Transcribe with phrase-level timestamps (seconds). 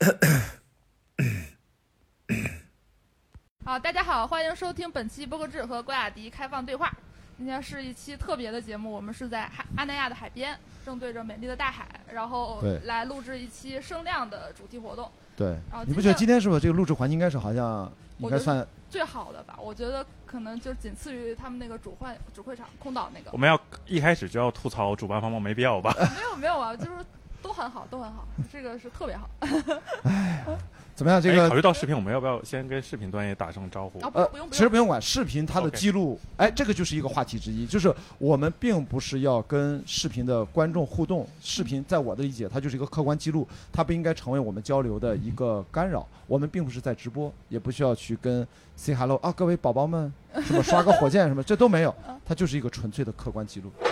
[3.66, 6.90] 好，大家好，欢迎收听本期波克志和郭雅迪开放对话。
[7.36, 19.58] 今天是一期特别的节目，我们是在海阿那亚的海边，正对着美丽的大海，然后对来录制一期声量的主题活动，对然后，你不觉得今今天是不是这个录制环境应该是好像应该算最好的吧？
[19.60, 23.36] 我觉得可能就仅次于他们那个主会主会场空岛那个我。
[23.36, 25.38] 们要一开始就要吐槽主办方吗？
[25.38, 25.94] 没必要吧？
[26.16, 27.04] 没有没有啊，就是
[27.42, 30.44] 都很好，都很好， 这个是特别好哎
[30.94, 31.22] 怎么样？
[31.22, 33.98] 这个考个虑到视频，我们要不要先跟视频端也打声招呼？
[34.00, 34.10] 啊！
[34.10, 46.06] 不不用，不用，其实不用管视频它的记录，哎，这个就是一个话题之一，就是我们并不是要跟视频的观众互动，视频在我的理解，它就是一个客观记录，它不应该成为我们交流的一个干扰。
[46.26, 50.12] 我们并不是在直播，也不需要去跟 say hello 啊，各位宝宝们，
[50.44, 51.94] 什么刷个火箭什么，这都没有，
[52.26, 53.72] 它就是一个纯粹的客观记录。
[53.80, 53.88] 这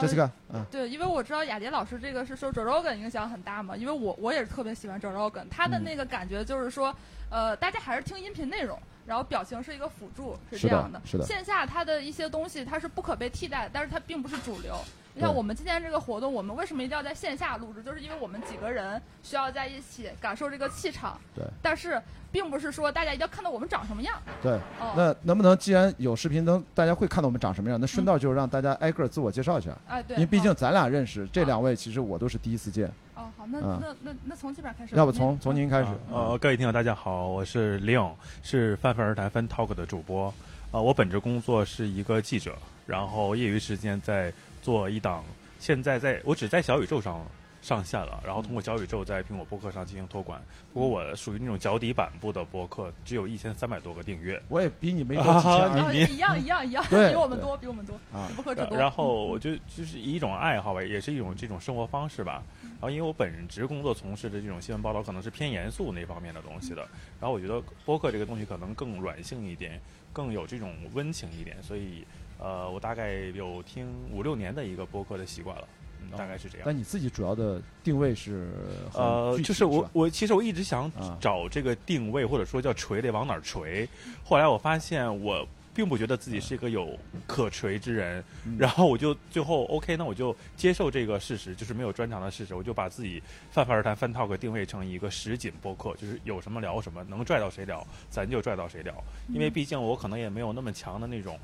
[0.00, 0.26] 是个。
[0.26, 6.94] 个，嗯，对，因为我知道雅迪老师这个是受 Joe Rogan 影响很大嘛，因为我我也是特别喜欢 Joe Rogan，他的嗯那个感觉就是说，
[7.30, 11.00] 呃，大家还是听音频内容，然后表情是一个辅助，是这样的。
[11.04, 14.76] 是的线下它的一些东西它是不可被替代的，但是它并不是主流。
[15.14, 17.82] 你像我们今天这个活动，我们为什么一定要在线下录制？
[17.82, 21.16] 就是因为我们几个人需要在一起感受这个气场。
[21.34, 21.44] 对。
[21.62, 24.20] 但是并不是说大家一定要看到我们长什么样。
[24.42, 24.54] 对。
[24.80, 24.92] 哦。
[24.96, 27.80] 那能不能既然有视频，能大家会看到我们长什么样？
[27.80, 29.70] 那顺道就是让大家挨个儿自我介绍一下。
[29.86, 30.16] 哎，对。
[30.16, 34.96] 因为毕竟咱俩认识，这两位其实我都是第一次见，哦，好，那嗯那那那从这边开始。
[34.96, 36.34] 要不从从您开始啊。
[36.34, 38.10] 呃，各位听友大家好，我是 Leon，
[38.42, 40.34] 是泛泛而谈 Fan Talk 的主播。
[40.72, 44.32] 呃，我本职工作是一个记者，然后业余时间在
[44.64, 45.22] 做一档，
[45.60, 47.22] 现在在我只在小宇宙上
[47.60, 50.40] 上线了，然后通过小宇宙在苹果播客上进行托管。
[50.72, 54.42] 不过我属于那种脚底板部的播客，只有一千三百多个订阅。
[54.48, 58.78] 我也比你没 多几千啊啊然后一样一样一样，比我们多，比我们多，啊比不可只多。
[58.78, 62.42] 然后我就就是以一种爱好吧，也是一种这种生活方式吧。
[62.62, 66.82] 然后因为我本职工作从事的这种新闻报道可能是偏严肃那方面的东西的，
[67.20, 69.78] 然后我觉得播客这个东西可能更软性一点，
[70.12, 72.04] 更有这种温情一点，所以
[72.44, 75.66] 呃，我大概有听五六年的一个播客的习惯了，
[76.02, 76.66] 嗯，大概是这样。
[76.66, 78.50] 那你自己主要的定位是
[78.92, 83.88] 呃，就是我吧我其实我一直想啊找这个定位，或者说叫锤得往哪儿锤。
[84.22, 86.96] 后来我发现我并不觉得自己是一个有
[87.26, 98.94] 可锤之人，嗯然后我就最后 OK，那我就接受这个事实，就是没有专长的事实，我就把自己泛泛而谈 Fan Talk 定位成一个实景播客，就是有什么聊什么，能拽到谁聊，咱就拽到谁聊。
[99.28, 101.36] 因为毕竟我可能也没有那么强的那种，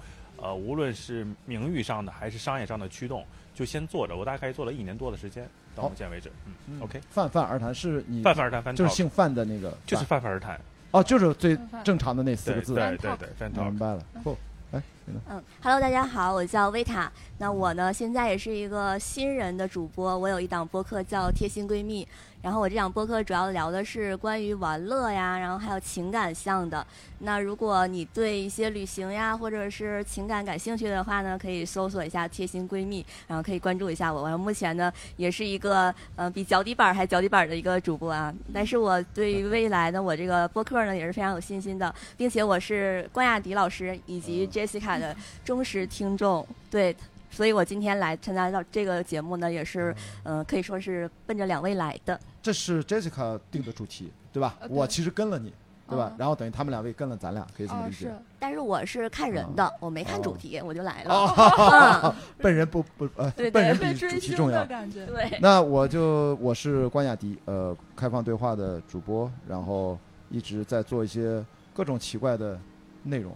[0.43, 3.25] 呃，无论是名誉上的还是商业上的驱动，
[3.55, 4.17] 就先做着。
[4.17, 10.61] 我大概做了一年多的时间，到目前为止，嗯嗯 o k 泛泛而谈是你泛泛而谈就是姓范的那个，就是泛泛而谈，
[10.93, 12.75] 哦，就是最正常的那四个字。
[12.75, 13.79] 对对对明。
[13.79, 14.03] 白了。
[14.23, 14.37] 不，
[14.73, 14.83] 哎？
[15.29, 17.11] 嗯，Hello，大家好，我叫维塔。
[17.39, 22.05] 那我呢，现在也是一个新人的主播，我有一档播客叫《贴心闺蜜》，
[22.43, 26.87] 然后我这档播客主要聊的是关于玩乐呀，然后还有情感向的。
[27.21, 34.23] 那如果你对一些旅行呀或者是情感感兴趣的话呢，可以搜索一下“贴心闺蜜”，然后可以关注一下我。
[34.23, 46.95] 我目前呢也是一个呃比脚底板儿还脚底板儿的一个主播啊，但是我对于未来呢我这个播客呢也是非常有信心的，并且我是关雅迪老师以及 Jessica 的忠实听众，对。
[47.33, 49.95] 所以我今天来参加到这个节目呢，也是，
[50.25, 52.19] 嗯、可以说是奔着两位来的。
[52.43, 54.59] 这是 Jessica 定的主题，对吧？
[54.69, 55.55] 我其实跟了你，
[55.89, 56.17] 对吧嗯？
[56.19, 58.15] 然后等于他们两位跟了咱俩，可以这么哦理解是。
[58.41, 61.15] 但是我是看人的，我没看主题，我就来了。
[61.15, 64.67] 哦， 笨人不不呃，对对笨人比被追星主题重要的。
[64.67, 65.07] 感觉。
[65.07, 69.97] 对，那我就我是关雅迪，呃，开放对话的主播，然后
[70.31, 72.59] 一直在做一些各种奇怪的
[73.05, 73.33] 内容，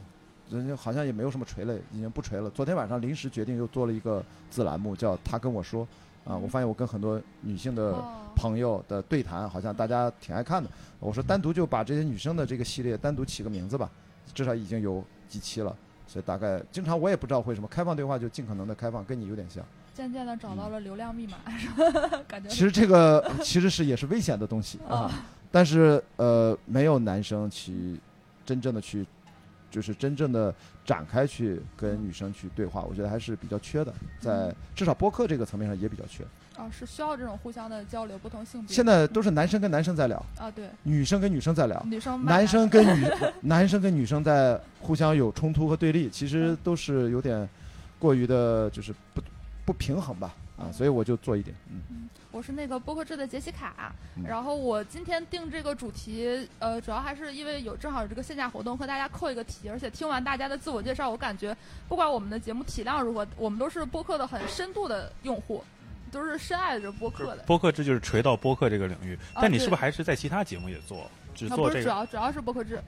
[0.50, 2.50] 人家好像也没有什么垂类，已经不垂了。
[2.50, 5.86] 昨天晚上临时决定又做了一个子栏目，叫他跟我说，
[6.24, 8.04] 啊，我发现我跟很多女性的哦
[8.36, 10.68] 朋友的对谈，好像大家挺爱看的。
[11.00, 13.90] 我说单独就把这些女生的这个系列单独起个名字吧，
[14.34, 15.74] 至少已经有几期了。
[16.06, 19.64] 所以大概经常我也不知道为什么开放对话就尽可能的开放，跟你有点像。
[19.94, 21.38] 渐渐的找到了流量密码？
[22.28, 25.10] 感觉其实这个其实是也是危险的东西啊，
[25.50, 27.98] 但是呃，没有男生去
[28.44, 29.06] 真正的去，
[29.74, 30.54] 就是真正的
[30.84, 36.22] 展开去跟女生去对话，我觉得还是比较缺的，在至少播客这个层面上也比较缺。
[36.56, 38.72] 啊，是需要这种互相的交流，不同性别。
[38.72, 43.04] 现在都是男生跟男生在聊，啊，对，女生跟女生在聊，女生男生跟女
[43.42, 47.48] 男生跟女生在互相有冲突和对立，其实都是有点
[47.98, 49.20] 过于的，就是不
[49.64, 61.56] 不平衡吧啊，所以我就做一点，嗯我是那个播客制的杰西卡，嗯然后我今天定这个主题，呃，主要还是因为有正好有这个线下活动和大家扣一个题，而且听完大家的自我介绍，我感觉
[61.88, 65.62] 不管我们的节目体量如何，我们都是播客的很深度的用户。
[66.10, 67.42] 都是深爱着播客的。
[67.42, 71.10] 播客制就是垂到播客这个领域，啊但你是不是还是在其他节目也做？
[71.34, 71.90] 只啊，不是主做这个？
[71.90, 72.80] 要主要是播客制。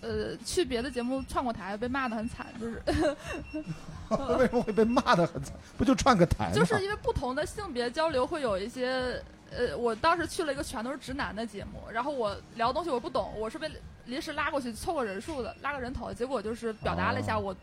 [0.00, 2.82] 呃，去别的节目串过台，被骂的很惨，就是
[4.38, 5.54] 为什么会被骂的很惨？
[5.76, 6.52] 不就串个台吗？
[6.54, 13.70] 就是因为不同的性别交流会有一些，呃，我当时去了一个全都是直男的节目，然后我聊东西我不懂，我是被
[14.04, 17.54] 临时拉过去凑个人数的，拉个人头，结果就是表达了一下哦我，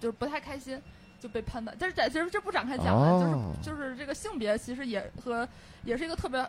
[0.00, 0.80] 就是不太开心，
[1.20, 1.74] 就被喷的。
[1.78, 5.46] 但是这其实这不展开讲了，哦就是就是这个性别其实也和
[5.84, 6.44] 也是一个特别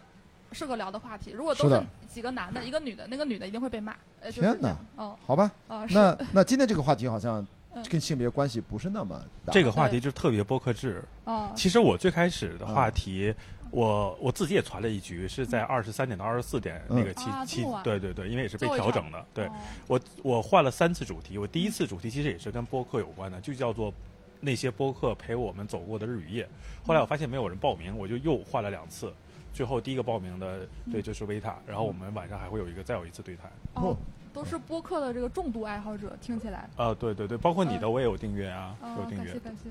[0.52, 1.32] 适合聊的话题。
[1.32, 3.96] 如果都是几个男的，一个女的，那个女的一定会被骂。
[4.32, 5.52] 天哪哦好吧？
[5.68, 7.48] 啊，是那那今天这个话题好像嗯
[7.90, 9.54] 跟性别关系不是那么大。
[9.54, 11.04] 这个话题就是特别播客制。
[11.26, 13.34] 哦，其实我最开始的话啊题，
[13.70, 19.26] 我我自己也传了一局，是在二十三点到二十四点那个期期对对对，因为也是被调整的。
[19.34, 19.46] 对。
[19.46, 19.54] 哦。
[19.88, 23.94] 我我换了三次主题，我第一次主题其实也是跟播客有关的，就叫做
[24.40, 26.48] 那些播客陪我们走过的日与夜。
[26.86, 29.14] 后来我发现没有人报名，我就又换了两次。
[29.54, 33.52] 最后第一个报名的对就是维塔，然后我们晚上还会有一个再有一次对谈。
[33.74, 33.98] 哦，
[34.34, 36.70] 都是播客的这个重度爱好者，听起来。
[36.76, 39.40] 啊，对对对，包括你的我也有订阅啊，有哦，订阅感谢。
[39.40, 39.70] 感谢。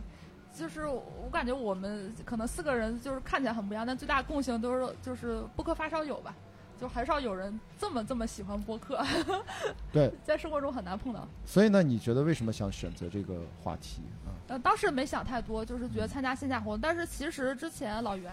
[0.53, 6.35] 就是我我感觉我们可能四个人就是看起来很不一样，但最大共性都是就是播客发烧友吧，
[6.81, 9.01] 就很少有人这么这么喜欢播客，
[9.93, 11.27] 对， 在生活中很难碰到。
[11.47, 14.35] 所以呢，你觉得为什么想选择这个话题啊？
[14.49, 18.33] 呃，当时没想太多，就是觉得参加线下活动，但是其实之前老袁。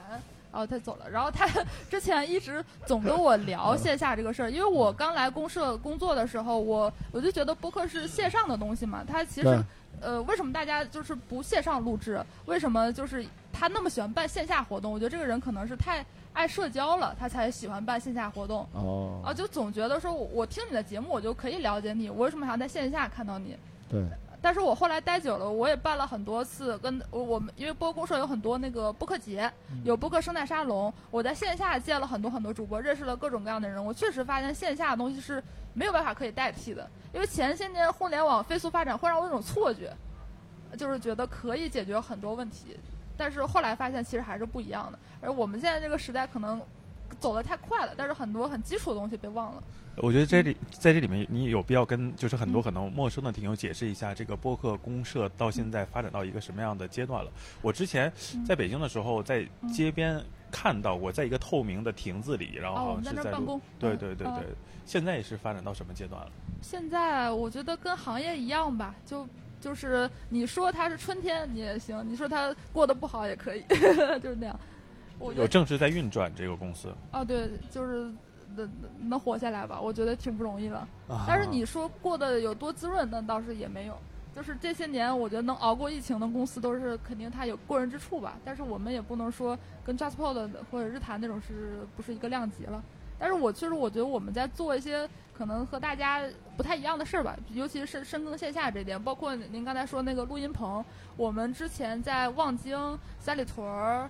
[0.57, 1.48] 然后他走了，然后他
[1.88, 9.63] 之前一直总跟我聊线下这个事儿，因为我刚来公社工作的时候，我我就觉得播客是线上的东西嘛，他其实
[10.01, 12.19] 呃，为什么大家就是不线上录制？
[12.48, 13.24] 为什么就是
[13.54, 14.92] 他那么喜欢办线下活动？
[14.92, 18.68] 我觉得这个人可能是太爱社交了，他才喜欢办线下活动。
[18.74, 23.56] 哦，啊，就总觉得说我我听你的节目，我就可以了解你，我为什么还要在线下看到你？
[23.88, 24.03] 对，
[24.42, 29.51] 但是我后来待久了，我也办了很多次，跟我我们因为播公社有很多那个播客节，
[29.84, 33.84] 有播客生态沙龙，我在线下见了很多很多主播，认识了各种各样的人。
[33.84, 35.44] 我确实发现线下的东西是
[35.74, 39.92] 没有办法可以代替的，因为前些年互联网飞速发展会让我有一种错觉，
[40.78, 42.78] 就是觉得可以解决很多问题，
[43.18, 45.00] 但是后来发现其实还是不一样的。
[45.19, 46.62] 而我们现在这个时代可能
[47.19, 49.63] 走的太快了，但是很多很基础的东西被忘了。
[49.98, 57.31] 我觉得这里在这里面，你有必要跟就是很多嗯可能陌生的听友解释一下，这个播客公社到现在发展到一个什么样的阶段了。
[57.63, 59.44] 我之前嗯在北京的时候，在
[59.74, 63.60] 街边看到过，在一个透明的亭子里，然后是在办公。
[63.80, 64.45] 对对对对，
[64.86, 66.31] 现在是发展到什么阶段了？
[66.62, 69.27] 现在我觉得跟行业一样吧，就
[69.60, 73.63] 就是你说它是春天你也行，你说它过得不好也可以，
[74.21, 74.60] 就是那样。
[75.36, 78.12] 有正式在运转这个公司，哦，对，就是
[78.56, 78.69] 能
[79.10, 80.88] 能活下来吧，我觉得挺不容易了。
[81.08, 83.98] 啊但是你说过得有多滋润，那倒是也没有。
[84.36, 88.38] 就是这些年，我觉得能熬过疫情的公司，都是肯定它有过人之处吧。
[88.46, 92.84] 但是我们也不能说跟 JustPod 或者日坛那种是不是一个量级了。
[93.18, 96.22] 但是我确实我觉得我们在做一些可能和大家
[96.56, 100.86] 不太一样的事儿吧，尤其是深耕线下这点，包括您刚才说那个录音棚，
[101.16, 104.08] 我们之前在望京、三里屯儿。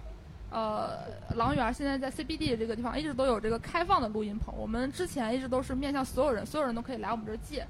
[0.49, 1.05] 呃，
[1.35, 4.53] 郎园现在在 CBD 这个地方一直都有这个开放的录音棚。
[4.57, 7.67] 我们之前一直都是面向所有人，所有人都可以来我们这儿借，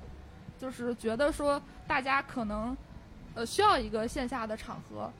[0.59, 2.77] 就是觉得说大家可能
[3.33, 5.11] 呃需要一个线下的场合，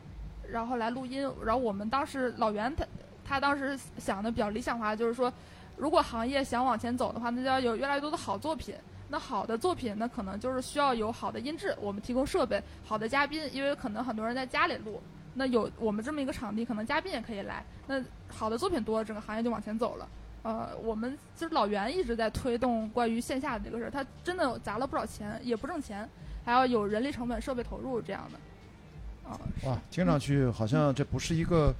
[0.48, 1.22] 然后来录音。
[1.44, 2.86] 然后我们当时老袁他
[3.26, 5.34] 他当时想的比较理想化，就是说，
[5.76, 8.76] 如果行业想往前走的话，那就要有越来越多的好作品。
[9.10, 15.02] 那好的作品，那可能就是需要有好的音质，我们提供设备，好的嘉宾，因为可能很多人在家里录，
[15.38, 17.64] 那有我们这么一个场地，可能嘉宾也可以来。
[17.86, 20.10] 那好的作品多了，整个行业就往前走了。
[20.42, 26.10] 呃，我们就是老袁一直在推动关于线下的这个事儿，他真的砸了不少钱，也不挣钱，
[26.44, 29.30] 还要有人力成本、设备投入这样的。
[29.30, 31.74] 啊、是哇，听上去好像这不是一个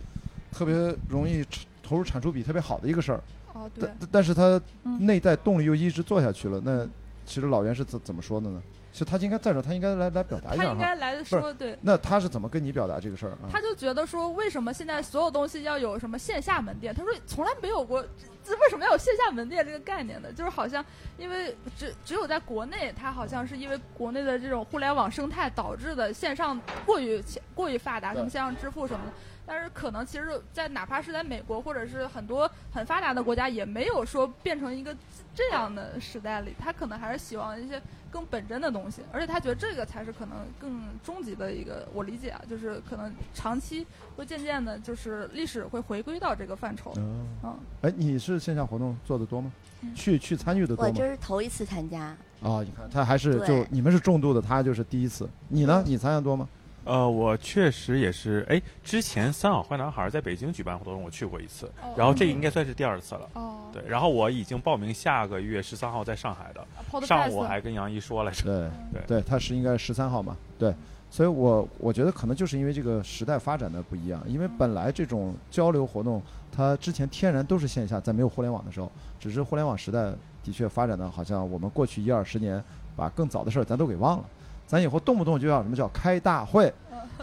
[0.52, 0.76] 特别
[1.10, 1.44] 容易
[1.82, 3.22] 投入产出比特别好的一个事儿，
[3.54, 6.62] 哦，对但，但是它嗯内在动力又一直做下去了。
[6.64, 6.86] 那
[7.26, 8.62] 其实老袁是怎怎么说的呢？
[8.74, 10.64] 其实他应该在这儿，他应该来来表达一下。
[10.64, 13.50] 他应该来说，对，那他是怎么跟你表达这个事儿啊？
[13.52, 16.94] 他就觉得说，为什么现在所有东西要有什么线下门店？
[16.94, 18.04] 他说从来没有过，
[18.44, 20.32] 这为什么要有线下门店这个概念呢？
[20.34, 20.84] 就是好像
[21.18, 29.12] 因为只只有在国内，它好像是因为国内的这种互联网生态导致的线上过于过于发达，什么线上支付什么的。
[29.48, 34.94] 但是可能其实，在哪怕是在美国或者是很多很发达的国家，也没有说变成一个
[35.34, 43.88] 这样的时代里，他可能还是希望一些更本真的东西，而且他觉得这个才是可能更终极的一个，我理解啊，就是可能长期
[44.18, 46.92] 会渐渐的，就是历史会回归到这个范畴。
[46.98, 49.50] 嗯，嗯，哎，你是线下活动做的多吗？
[49.82, 50.92] 嗯去去参与的多吗？
[50.94, 52.02] 我这是头一次参加，
[52.42, 55.30] 啊，你看他还是就你们是重度的，他就是第一次。
[55.48, 55.84] 你呢？
[55.86, 56.50] 你参加多吗？
[56.88, 63.30] 呃，我确实也是，哎，之前三好坏男孩在北京举办活动，我去过一次，哦然后这应该算是第二次了。
[63.34, 68.44] 哦，对，然后我已经报名下个月十三号在上海的，上午我还跟杨一说来着。
[68.44, 70.74] 对对对，他是应该十三号嘛，对，
[71.12, 78.90] 所以我我觉得可能就是因为这个时代发展的不一样，因为本来这种交流活动，它之前天然都是线下，在没有互联网的时候，
[79.20, 82.64] 只是互联网时代的确发展的好像我们过去一二十年
[82.96, 84.26] 把更早的事儿咱都给忘了，
[84.68, 86.72] 咱以后动不动就要什么叫开大会，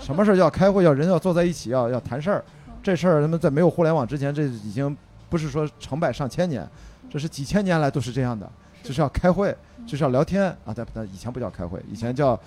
[0.00, 2.42] 什么事儿要开会，要人要坐在一起，要要谈事儿，
[2.82, 4.96] 这事儿他们在没有互联网之前，这已经
[5.28, 6.66] 不是说成百上千年，
[7.10, 8.50] 这是几千年来都是这样的，
[8.82, 9.54] 就是要开会，
[9.86, 12.38] 就是要聊天啊，但但以前不叫开会，以前叫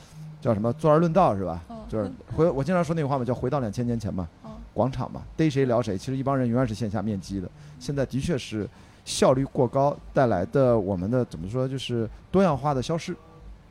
[0.42, 1.62] 叫什么坐而论道是吧？
[1.70, 5.98] 嗯就是回我经常说那句话嘛，叫回到两千年前嘛，嗯广场嘛，逮谁聊谁。
[5.98, 7.50] 其实一帮人永远是线下面基的，
[7.80, 8.68] 现在的确是
[9.06, 13.16] 效率过高带来的我们的怎么说，就是多样化的消失。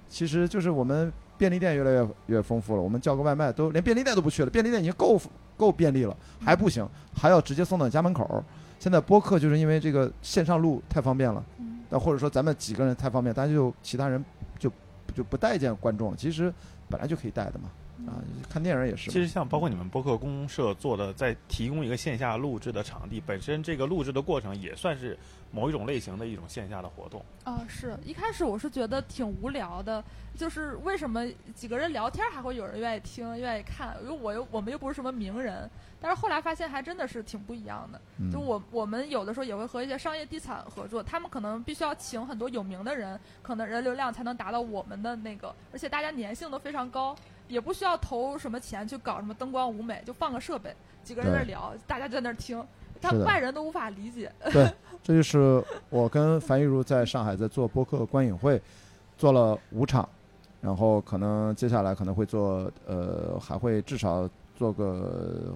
[0.08, 5.20] 其实就是我们便利店越来越越丰富了，我们叫个外卖都连便利店都不去了，便利店已经够
[5.56, 8.44] 够便利了，还不行，还要直接送到家门口。
[8.78, 14.22] 现在播客就是因为这个线上录太方便了，嗯那或者说咱们几个人太方便，大家就其他人
[14.58, 14.70] 就
[15.14, 16.16] 就不待见观众了。
[16.16, 16.52] 其实
[16.88, 17.70] 本来就可以带的嘛，
[18.06, 19.10] 啊，看电影也是。
[19.10, 25.18] 其实像包括你们播客公社做的，在提供一个线下录制的场地，本身这个录制的过程也算是
[25.50, 27.24] 某一种类型的一种线下的活动。
[27.44, 33.96] 啊，是一开始我是觉得挺无聊的，就是为什么几个人聊天还会有人愿意听、愿意看？
[34.02, 35.68] 因为我又我们又不是什么名人，
[36.00, 38.00] 但是后来发现还真的是挺不一样的。
[38.18, 47.16] 嗯就我我们有的时候也会和一些商业地产合作，他们可能必须要请很多有名的人，可能人流量才能达到我们的那个，而且大家粘性都非常高，
[47.48, 52.64] 也不需要投什么钱去搞什么灯光舞美，就放个设备，几个人在那儿聊，大家就在那儿听，
[53.00, 54.32] 他外人都无法理解。
[54.52, 54.72] 对，
[55.02, 58.60] 这就是我跟樊玉茹在上海在做播客观影会，
[59.16, 60.08] 做了五场，
[60.60, 65.54] 然后可能接下来可能会做呃，还会至少做个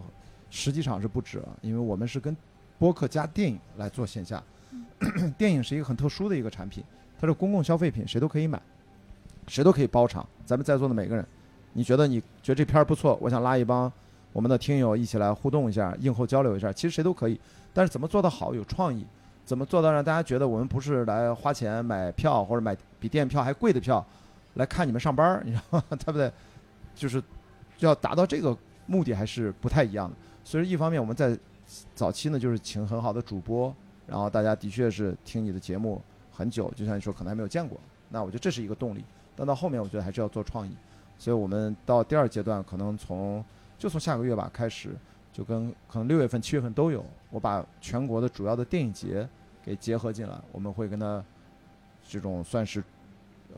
[0.51, 2.37] 十几场是不止了，因为我们是跟
[2.79, 4.43] 播客加电影来做线下。
[5.37, 6.85] 电影是一个很特殊的一个产品，
[7.19, 8.61] 它是公共消费品，谁都可以买，
[9.49, 10.25] 谁都可以包场。
[10.45, 11.27] 咱们在座的每个人，
[11.73, 13.91] 你觉得你觉得这片儿不错，我想拉一帮
[14.33, 17.41] 我们的听友一起来互动一下，映后交流一下，其实谁都可以。
[17.73, 19.07] 但是怎么做得好，有创意，
[19.45, 24.05] 怎么做到让大家觉得我们不是来花钱买票或者买比电影票还贵的票
[24.55, 25.85] 来看你们上班儿，你知道吗？
[25.91, 26.31] 对不对？
[26.95, 27.23] 就是
[27.79, 30.17] 要达到这个目的还是不太一样的。
[30.43, 31.39] 所以一方面我们在
[31.95, 33.73] 早期呢，就是请很好的主播，
[34.07, 39.05] 然后大家的确是听你的节目很久，就像你说可能还没有见过，那我觉得这是一个动力。
[39.37, 40.73] 但到后面我觉得还是要做创意，
[41.21, 43.45] 所以我们到第二阶段可能从
[43.79, 44.91] 就从下个月吧开始。
[45.33, 49.27] 就跟可能六月份、七月份都有，我把全国的主要的电影节
[49.63, 51.25] 给结合进来，我们会跟他
[52.03, 52.83] 这种算是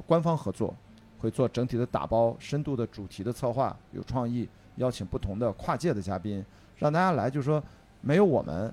[0.07, 0.77] 官方合作，
[1.19, 6.45] 会做整体的打包、深度的主题的策划，有创意，邀请不同的跨界的嘉宾，
[6.77, 7.61] 让大家来，就是说
[8.03, 8.73] 没有我们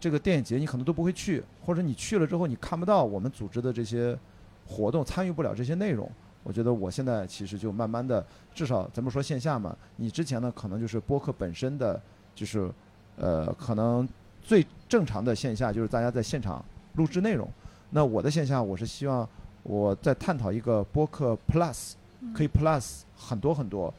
[0.00, 4.18] 这个电影节，你可能都不会去，或者你去了之后你看不到我们组织的这些
[4.66, 6.10] 活动，参与不了这些内容。
[6.42, 12.00] 我觉得我现在其实就慢慢的，至少咱们说线下嘛，你之前呢可能就是播客本身的。
[12.32, 12.72] 就是，
[13.16, 14.08] 呃，可能
[14.40, 17.46] 最正常的线下就是大家在现场录制内容。
[17.90, 19.28] 那我的线下，我是希望
[19.62, 21.92] 我在探讨一个播客 Plus，
[22.34, 23.92] 可以 Plus 很多很多，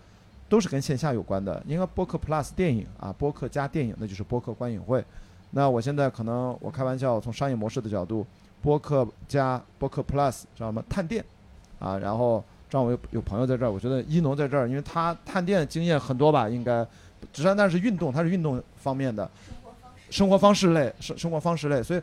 [0.49, 1.61] 都是跟线下有关的。
[1.67, 5.05] 应该播客 Plus 电影啊，播客加电影，那就是播客观影会。
[5.51, 8.25] 那我现在可能我开玩笑，从商业模式的角度，
[8.59, 10.83] 播客加播客 Plus 知道吗？
[10.89, 11.23] 探店
[11.81, 16.87] 啊，然后正好我有有朋友在这儿，我觉得一农在这儿，因为他探店经验很多吧，应该。
[17.31, 19.29] 只是那是运动，它是运动方面的，
[20.09, 22.01] 生活方式类，生生活方式类，所以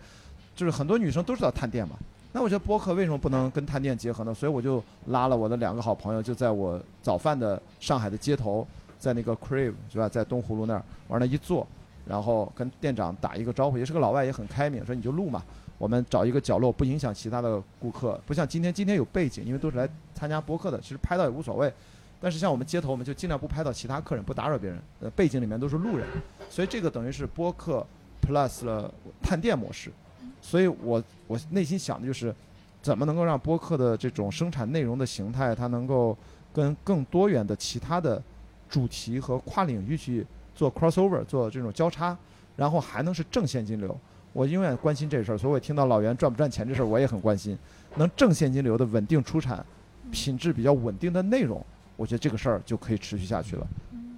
[0.54, 1.97] 就是很多女生都知道探店嘛。
[2.30, 4.32] 那我觉得播客为什么不能跟探店结合呢？
[4.32, 8.64] 所以我就拉了我的两个好朋友，就在我早饭的上海的街头，
[8.97, 11.66] 在那个 Crave 是吧，在东湖路那儿往那一坐，
[12.06, 15.42] 然后跟店长打一个招呼，也是个老外，也很开明，说你就录嘛，
[15.78, 21.73] 我们找一个角落，不影响其他的顾客，不像今天，今天有背景，因为都是来参加播客的，其实拍到也无所谓。
[22.20, 24.78] 但是像我们街头，我们就尽量不拍到其他客人，不打扰别人。
[24.99, 26.04] 呃，背景里面都是路人，
[26.50, 27.87] 所以这个等于是播客
[28.20, 28.92] plus 了
[29.23, 29.92] 探店模式。
[30.40, 32.35] 所以我我内心想的就是，
[32.82, 36.16] 怎么能够让播客的这种生产内容的形态，它能够
[36.52, 38.20] 跟更多元的其他的
[38.68, 42.16] 主题和跨领域去做 crossover，做这种交叉，
[42.56, 43.97] 然后还能是正现金流。
[44.32, 47.58] 我永远关心这事儿，所以我听到老袁赚不赚钱这事儿，我也很关心。
[47.97, 49.64] 能挣现金流的稳定出产，
[50.12, 51.64] 品质比较稳定的内容。
[51.97, 53.66] 我觉得这个事儿就可以持续下去了。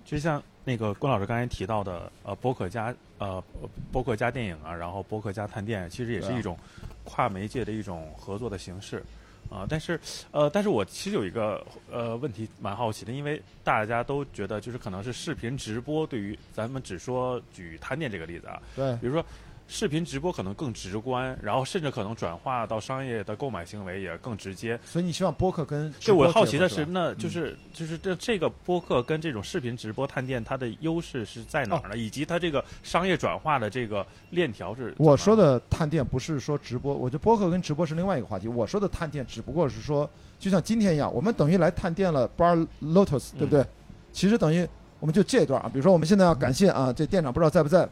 [0.04, 3.42] 就像那个关老师刚才提到的，呃，播客加呃
[3.90, 6.58] 播客加电影啊，然后播客加探店，其实也是一种
[7.04, 9.02] 跨媒介的一种合作的形式。
[9.48, 9.98] 啊，但是，
[10.30, 19.24] 呃，但是我其实有一个呃问题蛮好奇的，因为大家都觉得就是可能是视频直播对于咱们只说举探店这个例子啊，对比如说
[19.72, 24.76] 视频直播可能更直观，然后甚至可能转化到商业的购买行为也更直接。
[24.84, 31.96] 所以你希望播客跟直就我好奇的是，那就是就是这这个播客跟这种视频直播探店，它的优势是在哪儿呢？
[31.96, 38.48] 以及它这个商业转化的这个链条是我说的探店不是说直播，我觉得播客跟直播是另外一个话题。
[38.48, 40.10] 我说的探店只不过是说，
[40.40, 43.64] 就像今天一样，我们等于来探店了 Bar Lotus，对不对？
[44.12, 44.66] 其实等于
[44.98, 47.88] 我们就这一段啊，比如说我们现在要感谢啊，这店长不知道在不在，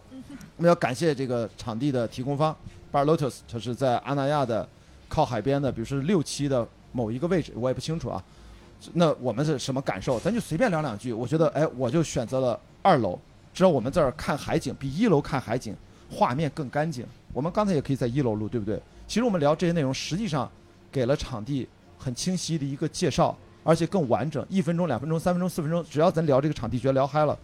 [0.59, 2.55] 我们要感谢这个场地的提供方
[2.93, 4.69] Bar Lotus，它是在阿那亚的
[5.09, 8.23] 靠海边的，比如说六期的某一个位置，我也不清楚啊。
[8.95, 10.19] 那我们是什么感受？
[10.19, 11.13] 咱就随便聊两句。
[11.13, 13.17] 我觉得，哎，我就选择了二楼，
[13.55, 15.77] 只要我们这儿看海景，比一楼看海景
[16.11, 17.07] 画面更干净。
[17.33, 18.83] 我们刚才也可以在一楼录，对不对？
[19.07, 20.51] 其实我们聊这些内容，实际上
[20.91, 24.45] 给了场地很清晰的一个介绍，而且更完整。
[24.49, 27.39] 一分钟、两分钟、三分钟、四分钟，只要咱聊这个场地，觉得聊嗨了，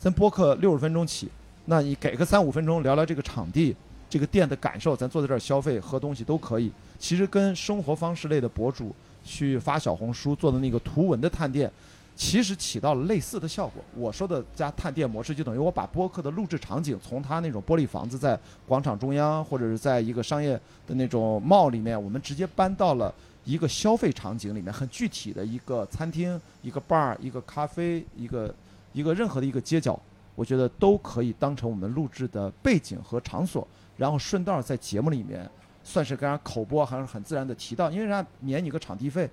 [0.00, 1.28] 咱播客六十分钟起，
[1.66, 3.74] 那你给个三五分钟聊聊这个场地、
[4.08, 6.72] 这个店的感受，咱坐在这儿消费、喝东西都可以。
[6.98, 8.94] 其实跟生活方式类的博主
[9.24, 11.70] 去发小红书做的那个图文的探店，
[12.14, 13.82] 其实起到了类似的效果。
[13.94, 23.12] 我说的加探店模式，就等于我把播客的录制场景从它那种玻璃房子在广场中央，或者是在一个商业的那种帽里面，我们直接搬到了
[23.44, 28.54] 一个消费场景里面，很具体的一个餐厅、一个 bar、一个咖啡、一个
[28.92, 30.00] 一个任何的一个街角，
[30.36, 33.66] 我觉得都可以当成我们录制的背景和场所，
[33.96, 35.50] 然后顺道在节目里面
[35.82, 39.28] 算是跟人家口播，还是很自然的提到，因为人家免你个场地费。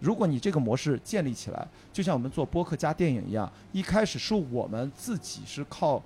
[0.00, 6.00] 如果你这个模式建立起来，就像我们做播客加电影一样，一开始是我们自己是靠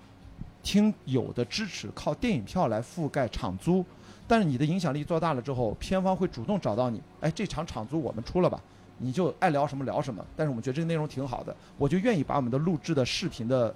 [0.62, 3.84] 听友的支持，靠电影票来覆盖场租，
[4.26, 8.58] 但是你的影响力做大了之后，片方会主动找到你，哎，这场场租我们出了吧，
[8.96, 10.24] 你就爱聊什么聊什么。
[10.34, 13.74] 但是我们觉得这个内容挺好的，我就愿意把我们的录制的视频的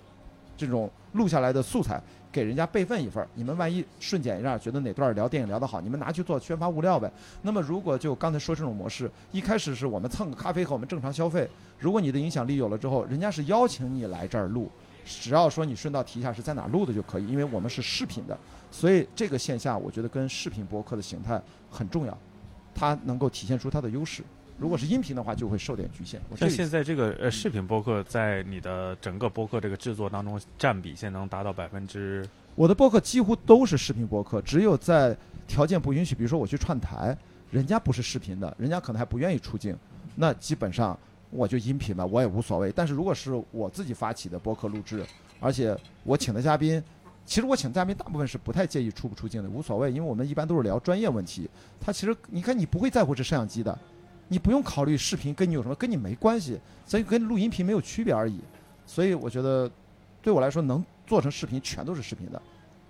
[0.57, 3.29] 这种录下来的素材给人家备份一份儿。
[3.35, 7.11] 你们万一顺检一下，觉得哪段聊电影聊得好，你们拿去做宣发物料呗。
[7.43, 14.71] 那么如果就刚才说这种模式，一开始是我们蹭个咖啡和我们正常消费，如果你的影响力有了之后，人家是邀请你来这儿录。
[15.05, 18.37] 只要说你顺道提一下是在哪录的就可以，因为我们是视频的，
[18.73, 22.19] 所以这个线下我觉得跟视频博客的形态很重要，
[22.75, 24.25] 它能够体现出它的优势。
[24.59, 26.21] 如果是音频的话，就会受点局限。
[26.31, 35.17] 我这像个意思现在这个呃视频播客在你的整个播客这个制作当中占比，现在能达到百分之我的播客几乎都是视频播客，只有在
[35.47, 37.17] 条件不允许，比如说我去串台，
[37.51, 39.77] 人家不是视频的，人家可能还不愿意出镜，
[40.15, 40.99] 那基本上
[41.31, 42.73] 我就音频吧，我也无所谓。
[42.75, 45.05] 但是如果是我自己发起的播客录制，
[45.39, 46.83] 而且我请的嘉宾，
[47.27, 51.47] 其实我请的嘉宾大部分是不太介意出不出镜的，无所谓，因为我们一般都是聊专业问题。
[51.79, 53.79] 他其实你看你不会在乎这摄像机的，
[54.29, 58.41] 你不用考虑视频跟你有什么，跟你没关系，所以跟录音频没有区别而已。
[58.85, 59.71] 所以我觉得
[60.23, 62.41] 对我来说，能做成视频全都是视频的。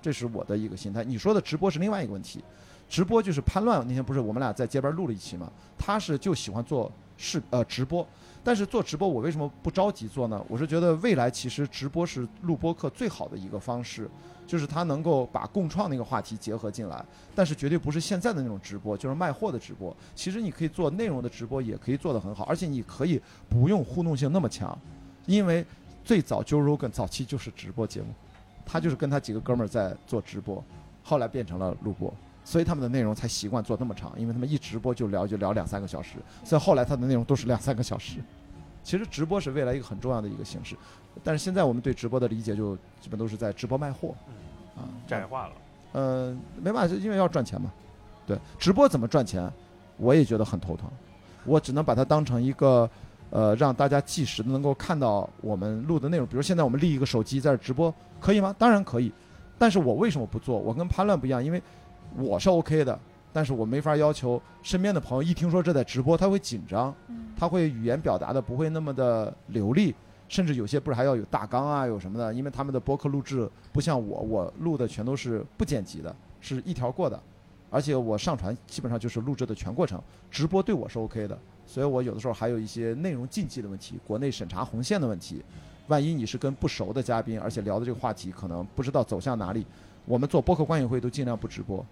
[0.01, 1.03] 这是我的一个心态。
[1.03, 2.42] 你说的直播是另外一个问题，
[2.88, 5.51] 直播就是潘乱那天不是我们俩在街边录了一期嘛？
[5.77, 8.07] 他是就喜欢做视呃直播，
[8.44, 10.40] 但是做直播我为什么不着急做呢？
[10.49, 14.09] 我是觉得未来其实直播是录播课最好的一个方式，
[14.47, 17.05] 就是它能够把共创那个话题结合进来，
[17.35, 19.95] 但是绝对不是现在的那种直播，就是卖货的直播。
[20.15, 24.79] 其实你可以做内容的直播，也可以做得很好，而且你可以不用互动性那么强，
[25.27, 25.65] 因为
[26.05, 28.09] 最早 Joe Rogan 早期就是直播节目。
[28.65, 30.63] 他就是跟他几个哥们儿在做直播，
[31.05, 32.13] 后来变成了录播，
[32.45, 38.19] 所以他们的内容才习惯做那么长，因为他们一直播就聊就聊两三个小时，所以后来他的内容都是两三个小时。
[38.87, 40.77] 其实直播是未来一个很重要的一个形式，
[41.25, 44.14] 但是现在我们对直播的理解就基本都是在直播卖货，
[44.77, 45.53] 啊，窄化了。
[45.94, 47.72] 嗯，没办法，因为要赚钱嘛。
[48.25, 49.53] 对，直播怎么赚钱，
[49.96, 50.88] 我也觉得很头疼。
[51.44, 52.88] 我只能把它当成一个，
[53.31, 56.25] 呃，让大家即时的能够看到我们录的内容。
[56.25, 58.55] 比如现在我们立一个手机在这直播，可以吗？
[58.57, 59.12] 当然可以。
[59.59, 60.57] 但是我为什么不做？
[60.57, 61.61] 我跟潘乱不一样，因为
[62.16, 62.96] 我是 OK 的，
[63.33, 69.94] 但是我没法要求身边的朋友一听说这在直播，他会紧张，嗯他会语言表达的不会那么的流利，
[70.29, 77.20] 甚至有些不是还要有大纲啊，有什么的，因为他们的播客录制不像我，我录的全都是不剪辑的，是一条过的，
[77.70, 85.44] 而且我上传基本上就是录制的全过程，直播对我是 OK 的，所以我有的时候还有一些内容禁忌的问题，国内审查红线的问题，
[85.88, 89.66] 万一你是跟不熟的嘉宾，而且聊的这个话题可能不知道走向哪里，
[90.05, 91.85] 我们做播客观影会都尽量不直播。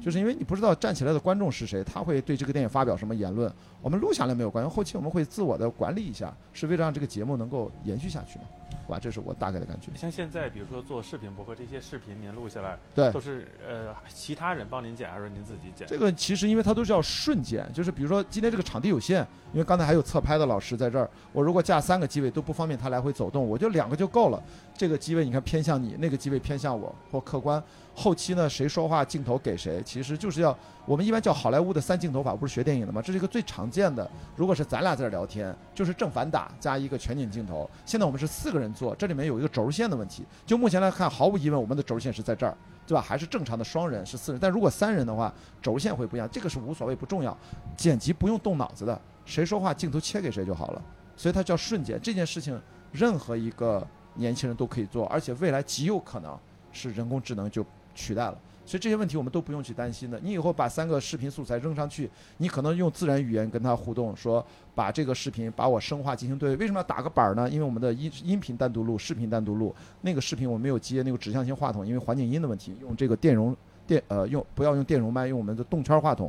[0.00, 8.44] 就是因为你不知道站起来的观众是谁，他会对这个电影发表什么言论，我们录下来没有关系，后期我们会自我的管理一下，是为了让这个节目能够延续下去嘛。
[8.86, 9.00] 好吧？
[9.00, 9.90] 这是我大概的感觉。
[9.96, 15.88] 像现在，比如说做视频博客，这些视频您录下来，对都是呃其他人帮您剪，还是您自己剪？
[15.88, 24.40] 这个其实因为它都是要瞬剪，就是比如说今天这个场地有限，因为刚才还有侧拍的老师在这儿，我如果架三个机位都不方便他来回走动，我就两个就够了。
[24.76, 27.60] 这个机位你看偏向你，那个机位偏向我，或客观。
[27.98, 33.00] 后期呢，谁说话镜头给谁，其实就是要我们一般叫好莱坞的三镜头法，不是学电影的吗？
[33.00, 34.08] 这是一个最常见的。
[34.36, 37.68] 如果是咱俩在这儿聊天，就是正反打加一个全景镜头。
[37.86, 40.26] 现在我们是四个人做，这里面有一个轴线的问题。
[40.44, 42.54] 就目前来看，毫无疑问，我们的轴线是在这儿，
[42.86, 43.00] 对吧？
[43.00, 45.32] 还是正常的双人是四人，但如果三人的话，
[45.62, 46.28] 轴线会不一样。
[46.30, 47.34] 这个是无所谓，不重要。
[47.78, 50.82] 剪辑不用动脑子的，谁说话镜头切给谁就好了。
[51.16, 51.98] 所以它叫瞬间。
[52.02, 52.60] 这件事情，
[52.92, 56.38] 任何一个年轻人都可以做，而且未来极有可能
[56.72, 57.64] 是人工智能就
[57.96, 58.38] 取代了。
[58.64, 60.18] 所以这些问题我们都不用去担心的。
[60.20, 66.56] 你以后把三个视频素材扔上去，你可能用自然语言跟它互动，说把这个视频把我声化进行对。
[66.56, 67.48] 为什么要打个板儿呢？
[67.48, 69.72] 因为我们的音音频单独录，视频单独录。
[70.00, 73.56] 那个视频我没有接那个指向性话筒，因为环境音的问题，用这个电容
[73.86, 76.28] 电呃用不要用电容麦，用我们的动圈话筒，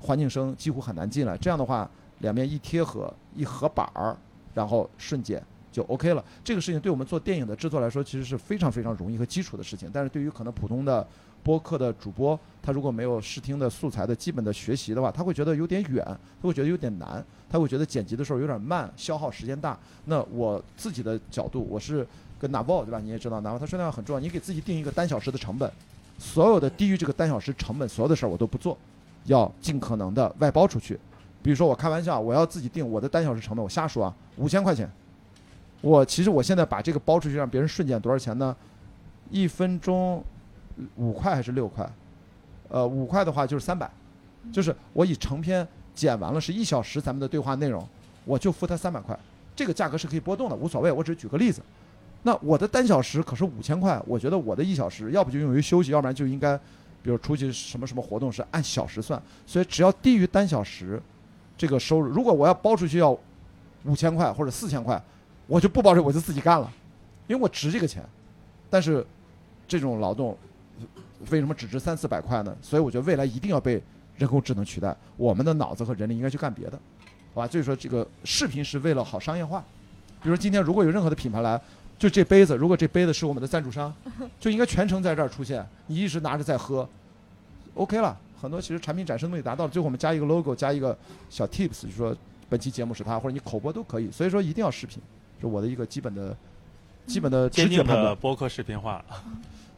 [0.00, 1.36] 环境声几乎很难进来。
[1.36, 1.90] 这样的话，
[2.20, 4.16] 两边一贴合一合板儿，
[4.54, 5.42] 然后瞬间
[5.74, 6.24] 就 OK 了。
[6.44, 9.90] 这个事情对我们做电影的制作来说，其实是非常非常容易和基础的事情。
[9.92, 11.04] 但是对于可能普通的
[11.42, 16.04] 播客的主播，他如果没有视听的素材的基本的学习的话，他会觉得有点远，
[16.40, 19.76] 他会觉得有点难，他会觉得剪辑的时候有点慢，消耗时间大。
[20.04, 22.06] 那我自己的角度，我是
[22.38, 23.00] 跟 n a v o 对吧？
[23.00, 25.70] 你也知道 n a v o 他说那样很重要，你给自己定一个单小时的成本，
[26.18, 28.78] 所有的低于这个单小时成本，所有的事儿我都不做，
[29.24, 30.98] 要尽可能的外包出去。
[31.42, 34.90] 比如说我开玩笑，我要自己定我的单小时成本，我瞎说啊，五千块钱。
[35.84, 38.56] 我其实我现在把这个包出去让别人瞬间多少钱呢？
[39.30, 40.24] 一分钟
[40.96, 41.86] 五块还是六块？
[42.70, 43.90] 呃，五块的话就是三百，
[44.50, 47.86] 就是我以成片剪完了是一小时咱们的对话内容，
[48.24, 49.14] 我就付他三百块。
[49.54, 50.90] 这个价格是可以波动的，无所谓。
[50.90, 51.60] 我只是举个例子。
[52.22, 56.56] 那我的单小时可是五千块，我觉得我的一小时要不就用于休息，要不然就应该，
[57.02, 59.22] 比如出去什么什么活动是按小时算。
[59.46, 60.98] 所以只要低于单小时
[61.58, 63.14] 这个收入，如果我要包出去要
[63.84, 65.00] 五千块或者四千块，
[65.46, 66.72] 我就不包这，我就自己干了，
[67.26, 68.02] 因为我值这个钱。
[68.70, 69.06] 但是
[69.68, 70.36] 这种劳动
[71.30, 72.56] 为什么只值三四百块呢？
[72.60, 73.82] 所以我觉得未来一定要被
[74.16, 76.78] 人工智能取代，我们的脑子和人力应该去干别的，
[77.34, 77.46] 好吧？
[77.46, 79.64] 所以说这个视频是为了好商业化。
[80.22, 81.60] 比如说今天如果有任何的品牌来，
[81.98, 83.94] 就这杯子，如果这杯子是我们的赞助商，
[84.40, 86.88] 就应该全程在这儿出现，你一直拿着在喝
[87.74, 88.18] ，OK 了。
[88.40, 90.96] 很多其实产品展示东西达到了，最后我们加一个 logo，加一个
[91.30, 92.14] 小 tips，就说
[92.48, 94.10] 本期节目是他，或者你口播都可以。
[94.10, 94.98] 所以说一定要视频，
[95.44, 96.36] 是我的一个基本的、
[97.06, 98.04] 基本的直坚定觉判断。
[98.06, 99.04] 的播客视频化，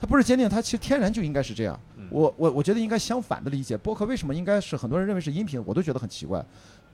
[0.00, 1.78] 它不是坚定，它其实天然就应该是这样。
[1.96, 6.44] 嗯我我我觉得应该相反的理解，播客为什么应该是很多人认为是音频，我都觉得很奇怪。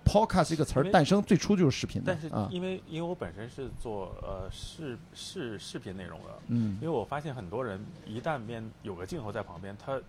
[0.05, 10.01] Podcast 这个词儿诞生最初就是视频的但是啊，因为因为我本身是做呃视视视频内容的，嗯因为我发现很多人一旦面有个镜头在旁边，他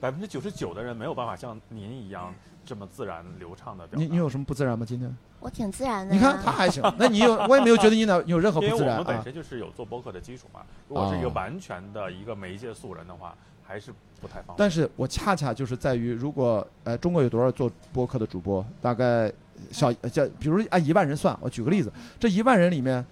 [0.00, 2.34] 百分之九十九的人没有办法像您一样
[2.68, 4.04] 这么自然流畅的表达。
[4.04, 4.84] 你你有什么不自然吗？
[4.86, 6.20] 今天我挺自然的呀。
[6.20, 8.98] 你看他还行，那你有我也没有觉得你哪有任何不自然啊。
[8.98, 14.56] 我们本身就是有做播客的基础嘛，如果是一个哦完全的一个媒介素人的话，还是不太方便。
[14.58, 19.32] 但是我恰恰就是在于，如果呃中国有多少做播客的主播，大概
[19.70, 23.02] 小呃叫比如按一万人算，我举个例子，这一万人里面，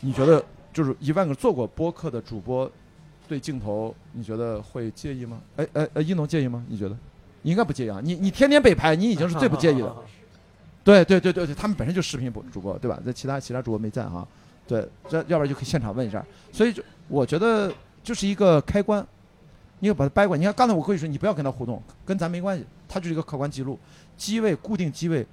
[0.00, 2.70] 你觉得就是一万个做过播客的主播，
[3.28, 5.38] 对镜头你觉得会介意吗？
[5.56, 6.64] 哎哎哎，一农介意吗？
[6.68, 6.96] 你觉得？
[7.46, 9.96] 你应该不介意啊，你你天天被拍，你已经是最不介意的。
[10.82, 13.00] 对对对对对，他们本身就是视频播主播，对吧？
[13.04, 14.26] 这其他其他主播没在哈，
[14.66, 16.24] 对，这要不然就可以现场问一下。
[16.52, 19.06] 所以就我觉得就是一个开关，
[19.78, 20.40] 你要把它掰过来。
[20.40, 23.78] 你看刚才我可以说你不要跟他互动，跟咱没关系，它就是一个客观记录，
[24.16, 25.24] 机位固定机位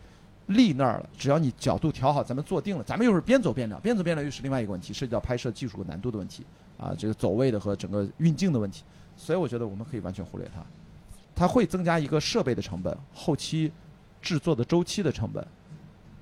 [0.46, 6.46] 立那儿了，只要你角度调好，咱们坐定了，咱们又是边走边聊，边走边聊又是另外一个问题，涉及到拍摄技术和难度的问题
[6.78, 8.84] 啊，这个走位的和整个运镜的问题。
[9.18, 10.62] 所以我觉得我们可以完全忽略它，
[11.36, 13.72] 它会增加一个设备的成本，后期
[14.22, 15.46] 制作的周期的成本。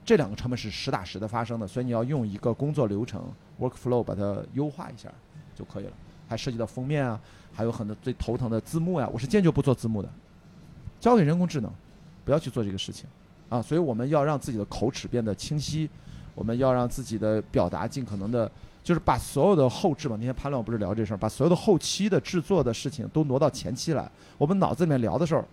[0.04, 3.24] 这两个成本是实打实的发生的，所以你要用一个工作流程
[3.60, 5.08] workflow 把它优化一下
[5.56, 5.91] 就可以了。
[6.28, 7.19] 还涉及到封面啊，
[7.54, 10.10] 还有很多最头疼的字幕呀、我是坚决不做字幕的，
[11.00, 11.71] 交给人工智能，
[12.24, 13.06] 不要去做这个事情
[13.50, 13.62] 啊。
[13.62, 15.89] 所以我们要让自己的口齿变得清晰，
[16.34, 18.50] 我们要让自己的表达尽可能的，
[18.84, 20.15] 就是把所有的后置嘛。
[20.20, 24.10] 那天潘乱不是聊这事儿，把所有的后期的制作的事情都挪到前期来。
[24.38, 25.44] 我们脑子里面聊的时候，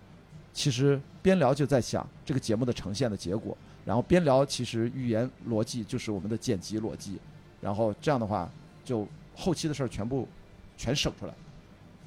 [0.53, 7.19] 其实边聊就在想这个节目的呈现的结果，然后边聊其实语言逻辑就是我们的剪辑逻辑，
[7.61, 8.49] 然后这样的话
[8.83, 10.27] 就后期的事儿全部
[10.75, 11.33] 全省出来。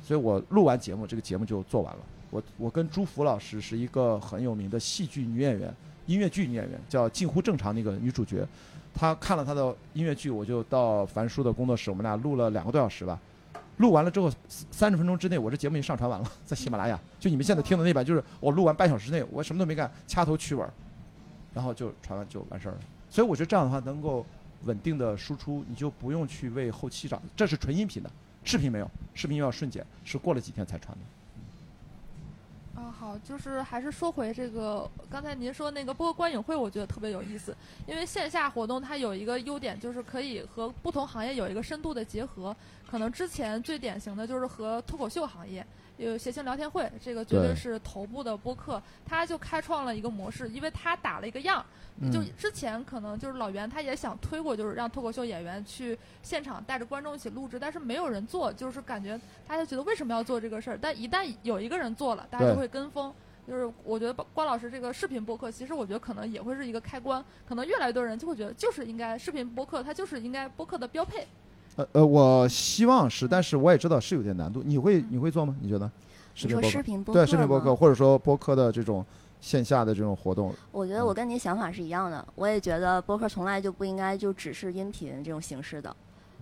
[0.03, 2.01] 所以我录完节目，这个节目就做完了。
[2.31, 5.73] 我我跟朱福老师是一个很有名的戏剧女演员，
[6.07, 8.45] 音乐剧女演员，叫近乎正常那个女主角。
[8.95, 13.19] 他看了他的音乐剧，我就到樊叔的工作室，我们俩录了两个多小时吧。
[13.79, 17.01] 录完了之后，三十分钟之内，我这节目已经上传完了，在喜马拉雅。
[17.19, 20.65] 就你们现在听的那版，就是我录完半小时内，我什么都没干，掐头去尾，
[21.55, 22.79] 然后就传完就完事儿了。
[23.11, 24.25] 所以我觉得这样的话能够
[24.65, 28.11] 稳定的输出，你就不用去为后期找，这是纯音频的，
[28.45, 31.05] 视频没有，视频又要瞬剪，是过了几天才传的。
[32.83, 42.55] 啊，好，就是还是说回这个刚才您说那个播观影会，我觉得特别有意思，因为线下活动它有一个优点，就是可以和不同行业有一个深度的结合。
[42.93, 51.65] 可能之前最典型的就是和脱口秀行业有谐星聊天会，这个绝对对是头部的播客，他就开创了一个模式，因为他打了一个样儿。
[52.13, 60.79] 就嗯之前可能就是老袁他也想推过，就是让脱口秀演员去现场带着观众一起录制，但是没有人做，就是感觉大家觉得为什么要做这个事儿？
[60.79, 63.11] 但一旦有一个人做了，大家就会跟风。
[63.49, 71.27] 就是我觉得关老师这个视频播客，其实我觉得可能也会是一个开关，可能越来越多人就会觉得就是应该视频播客，它就是应该播客的标配。
[71.77, 74.63] 呃呃，我希望是，但是我也知道是有点难度。
[74.65, 75.57] 你会你会做吗？
[75.61, 75.91] 你觉得？
[76.35, 79.05] 视你说频播客视频播客对视频播客，或者说播客的这种
[79.41, 85.95] 线下的这种活动，我觉得我跟您想法是一样的，我也觉得播客从来就不应该就只是音频这种形式的。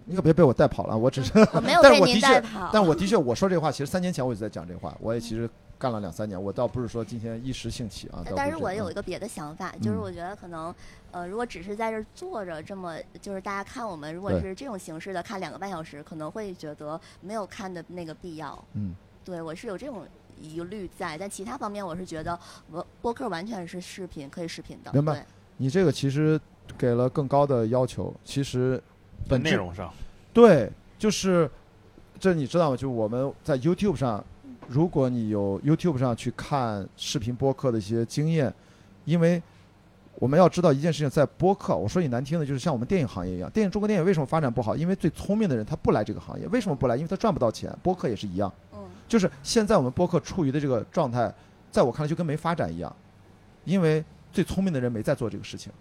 [0.07, 0.97] 你可别被我带跑了。
[0.97, 8.25] 我只是，我没有 但是我的确，但我的确我说这话，其实三年前我就在讲这话，我也其实干了两三年，我倒不是说今天一时兴起啊。
[8.37, 10.75] 但是我有一个别的想法，就是嗯我觉得可能，
[11.11, 18.63] 呃，如果只是在这儿坐着，这么就是大家看我们，如果是这种形式的看两个半小时，可能会觉得没有看的那个必要。
[18.75, 20.07] 嗯，对我是有这种
[20.41, 22.39] 疑虑在，但其他方面我是觉得
[22.71, 24.93] 播播客完全是视频，可以视频的。
[24.93, 25.25] 明白
[25.57, 26.41] 你这个其实
[26.79, 28.83] 给了更高的要求，其实
[29.29, 29.93] 本质内容上，
[30.33, 31.51] 对，就是
[32.19, 32.77] 这你知道吗？
[32.77, 34.25] 就我们在 YouTube 上，
[34.69, 38.53] 如果你有 YouTube 上去看视频播客的一些经验，
[39.05, 39.43] 因为
[40.17, 44.77] 我们要知道一件事情，在播客，我说你难听的，就是像我们电影行业一样，电影中国电影为什么发展不好？
[44.77, 46.97] 因为最聪明的人他不来这个行业，为什么不来？
[46.97, 47.75] 因为他赚不到钱。
[47.83, 51.33] 播客也是一样，嗯，就是现在我们播客处于的这个状态，
[51.71, 52.95] 在我看来就跟没发展一样，
[53.65, 55.73] 因为最聪明的人没在做这个事情。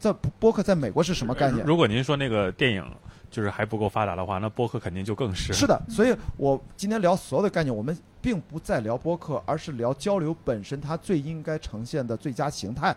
[0.00, 1.64] 在播播客在美国是什么概念？
[1.66, 2.82] 如果您说那个电影
[3.30, 5.52] 就是还不够发达的话，那播客肯定就更是。
[5.52, 12.96] 是的，所以我今天聊所有的概念，我们并不在聊播客，而是聊交流本身它最应该呈现的最佳形态。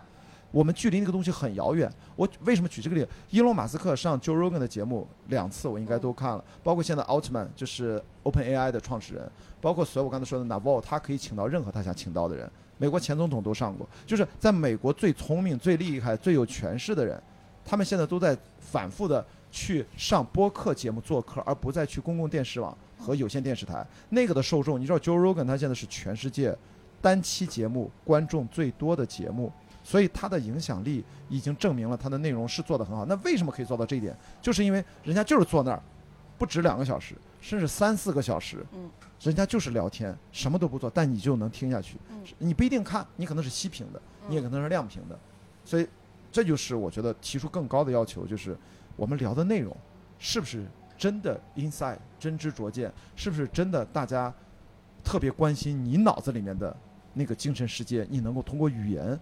[0.50, 1.92] 我们距离那个东西很遥远。
[2.16, 3.08] 我为什么举这个例子？
[3.28, 12.50] 伊隆马斯克上 Joe Rogan 的节目两次，我应该都看了，包括现在 Altman 就是 OpenAI 的创始人，包括所有我刚才说的 Naval，他可以请到任何他想请到的人。
[12.78, 17.20] 美国前总统都上过，就是在美国最聪明、最厉害、最有权势的人，
[17.64, 23.86] 他们现在都在反复的去上播客节目做客，而不再去公共电视网和有线电视台。
[24.10, 26.56] 那个的受众，你知道 Joe Rogan 他现在是全世界
[27.00, 33.04] 单期节目观众最多的节目，所以他的影响力已经证明了他的内容是做得很好。
[33.06, 34.16] 那为什么可以做到这一点？
[34.42, 35.82] 就是因为人家就是坐那儿，
[36.36, 38.64] 不止两个小时，甚至三四个小时，
[39.24, 41.96] 人家就是聊天，什么都不做，但你就能听下去。
[42.10, 45.18] 嗯你不一定看，你可能是息屏的，你也可能是亮屏的，
[45.64, 45.88] 所以
[46.30, 48.54] 这就是我觉得提出更高的要求，就是
[48.96, 49.74] 我们聊的内容
[50.18, 50.66] 是不是
[50.98, 54.32] 真的 inside 真知灼见，是不是真的大家
[55.02, 56.76] 特别关心你脑子里面的
[57.14, 59.18] 那个精神世界，你能够通过语言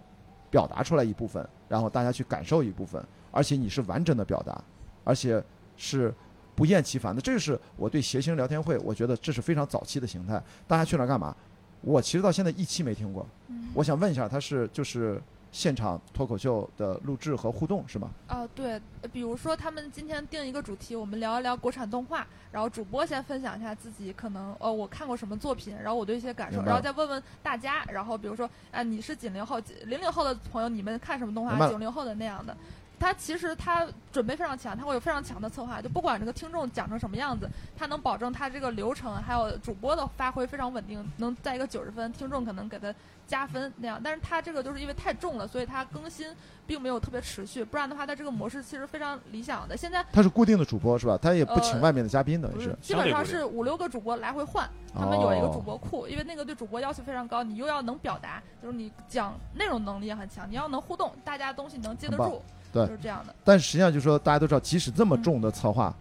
[0.49, 4.61] 表达出来一部分，然后大家去感受一部分，而且你是完整的表达，
[5.05, 5.41] 而且
[5.77, 6.13] 是。
[6.55, 10.41] 不厌其烦的，这就是我对谐星聊天会，我觉得这是非常早期的形态。
[10.67, 11.35] 大家去那儿干嘛？
[11.81, 13.27] 我其实到现在一期没听过。
[13.49, 15.19] 嗯我想问一下，它是就是
[15.51, 18.11] 现场脱口秀的录制和互动是吗？
[18.27, 31.67] 啊，对，呃比如说他们今天定一个主题，我们聊一聊国产动画，然后主播先分享一下自己可能呃我看过什么作品，然后我对一些感受，然后再问问大家，然后比如说啊、你是几零后，零零后的朋友，你们看什么动画？
[31.67, 32.55] 九零后的那样的。
[33.03, 42.95] 他其实他准备非常强，他会有非常强的策划，就不管这个听众讲成什么样子，他能保证他这个流程还有主播的发挥非常稳定，能在一个九十分，听众可能给他
[43.27, 43.99] 加分那样。
[44.01, 46.33] 但是他这个就是因为太重了，所以他更新
[46.65, 49.75] 并没有特别持续，不然的话，他这个模式其实非常理想的。
[49.75, 51.19] 现在他是固定的主播是吧？
[51.21, 62.41] 他也不请呃外面的嘉宾，等于是基本上是五六个主播来回换，他们有一个哦主播库，因为那个对主播要求非常高，你又要能表达，就是你讲内容能力也很强，你要能互动，大家东西能接得住，
[62.73, 63.33] 对就是这样的。
[63.45, 65.95] 但是实际上就是说，大家都知道，即使这么重的策划，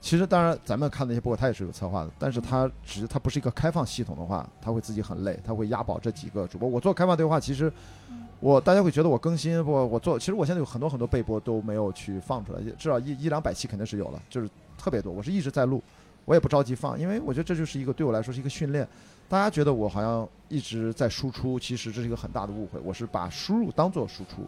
[0.00, 6.68] 其实当然咱们看那些播客，它也是有策划的，但是它只是它不是一个开放系统的话，它会自己很累，它会押宝这几个主播。
[6.68, 7.72] 我做开放对话，其实
[8.40, 14.48] 我大家会觉得我更新不，我做，其实我现在有很多很多备播都没有去放出来，至少一一两百期肯定是有了，就是
[14.78, 15.12] 特别多。
[15.12, 15.82] 我是一直在录，
[16.26, 18.86] 我也不着急放，因为我觉得这就是一个对我来说是一个训练。
[19.26, 22.78] 大家觉得我好像一直在输出，其实这是一个很大的误会。
[22.84, 24.46] 我是把输入当做输出，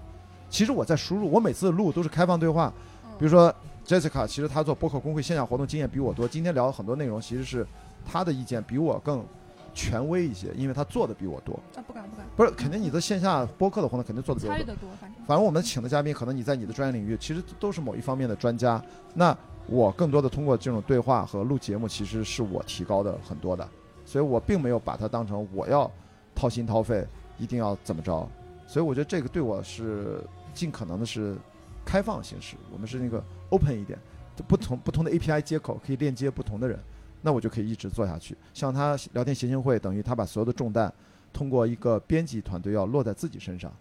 [0.48, 2.72] 其实我在输入，我每次录都是开放对话。
[2.76, 2.82] 嗯
[3.18, 3.54] 比如说
[3.86, 7.66] Jessica，其实她做播客工会线下活动经验比我多，今天聊很多内容，其实是
[8.04, 9.24] 她的意见比我更
[9.72, 11.54] 权威一些，因为她做的比我多。
[11.74, 14.58] 啊，不敢不敢，不是，肯定你的线下播客的活动肯定做的比我多。
[14.58, 15.24] 参与的多，反正。
[15.24, 18.82] 反正我们请的嘉宾，可能你在你的专业领域其实都是某一方面的专家。
[19.14, 19.34] 那
[19.66, 23.66] 我更多的通过这种对话和录节目，其实是我提高的很多的，
[24.04, 25.90] 所以我并没有把它当成我要
[26.34, 27.06] 掏心掏肺，
[27.38, 28.28] 一定要怎么着。
[28.66, 30.20] 所以我觉得这个对我是
[30.52, 31.36] 尽可能的是
[31.84, 33.98] 开放形式，我们是那个 open 一点，
[34.34, 36.78] 就不同不同的 API 接口可以链接不同的人，
[37.22, 38.36] 那我就可以一直做下去。
[38.52, 40.92] 像他聊天协进会，等于他把所有的重担
[41.32, 43.72] 通过一个编辑团队要落在自己身上。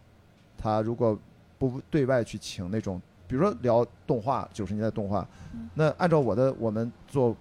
[0.57, 1.17] 他如果
[1.57, 7.35] 不对外去请那种，比如说聊动画，九十年代动画嗯，那按照我的我们做，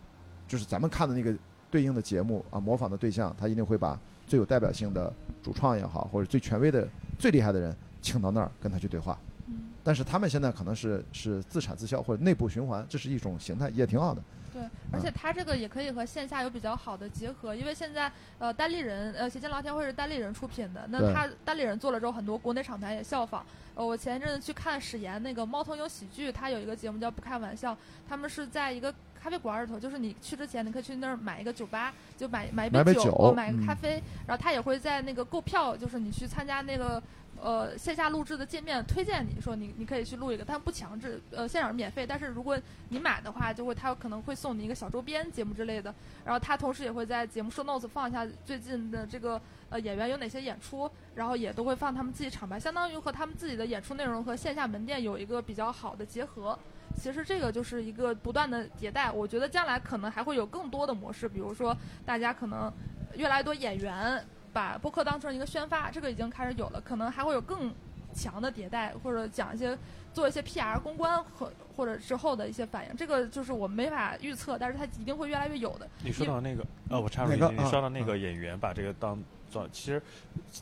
[0.48, 1.36] 就是咱们看的那个
[1.70, 9.18] 对应的节目啊，模仿的对象，他一定会把最有代表性的主创也好，或者最权威的、最厉害的人请到那儿跟他去对话。
[9.46, 14.22] 嗯，但是他们现在可能是是自产自销或者内部循环，这是一种形态，也挺好的。
[14.52, 23.44] 对，而且它这个也可以和线下有比较好的结合，因为现在呃单立人呃写信聊天会是单立人出品的，那对他单立人做了之后，很多国内厂牌也效仿。
[23.74, 27.72] 呃，我前一阵子去看史岩那个猫头鹰喜剧，他有一个节目叫《不开玩笑》，
[28.08, 37.02] 他们是在一个咖啡馆里头，就是你去之前，你可以去那儿买一个酒吧，就买买一酒，买杯酒哦买个嗯咖啡，然后他也会在那个购票，就是你去参加那个。
[37.40, 41.20] 呃，线下录制的界面推荐你说你你可以去录一个，但不强制。
[41.30, 45.94] 呃，现场是免费，但是如果你买的话，就会他可能会送你一个小周边节目之类的。
[46.24, 56.58] 然后他同时也会在节目 show notes 放一下最近的这个呃演员有哪些演出，然后也都会放他们自己厂牌，相当于和他们自己的演出内容和线下门店有一个比较好的结合。
[56.96, 62.72] 其实这个就是一个不断的迭代，我觉得将来可能还会有更多的模式，比如说大家可能
[63.16, 67.74] 越来越多演员把播客当成一个宣发，这个已经开始有了，可能还会有更
[68.14, 69.76] 强的迭代，或者讲一些
[70.12, 75.88] 做一些 PR 公关和或者之后的一些反应，这个就是我们没法预测，但是它一定会越来越有的。
[76.04, 79.18] 你说到那个，呃，我插入一句，你说到那个演员把这个当
[79.50, 80.00] 做，其实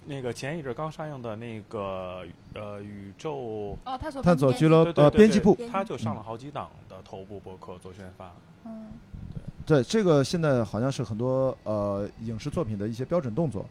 [0.06, 2.24] 那个前一阵刚上映的那个
[2.54, 8.32] 呃宇宙，哦，探索探索俱乐呃编辑部，他就上了好几档的头部博客做宣发。
[8.64, 8.86] 嗯
[9.64, 13.64] 对，这个现在好像是很多呃影视作品的一些标准动作，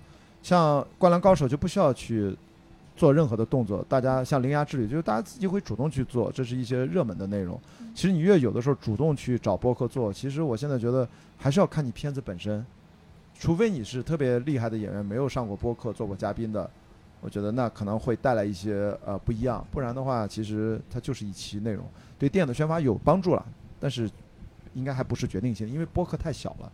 [0.43, 2.35] 像《灌篮高手》就不需要去
[2.95, 7.91] 做任何的动作，大家像《铃芽之旅》，就是大家自己会主动去做，这是一些热门的内容嗯。
[7.95, 12.65] 其实你越有的时候主动去找播客做，其实我现在觉得还是要看你片子本身，
[13.39, 16.69] 除非你是特别厉害的演员，没有上过播客做过嘉宾的，
[17.21, 21.85] 我觉得那可能会带来一些呃不一样，不然的话，其实它就是一期内容，
[22.19, 23.45] 对电影的宣发有帮助了，
[23.79, 24.09] 但是
[24.73, 26.71] 应该还不是决定性，因为播客太小了。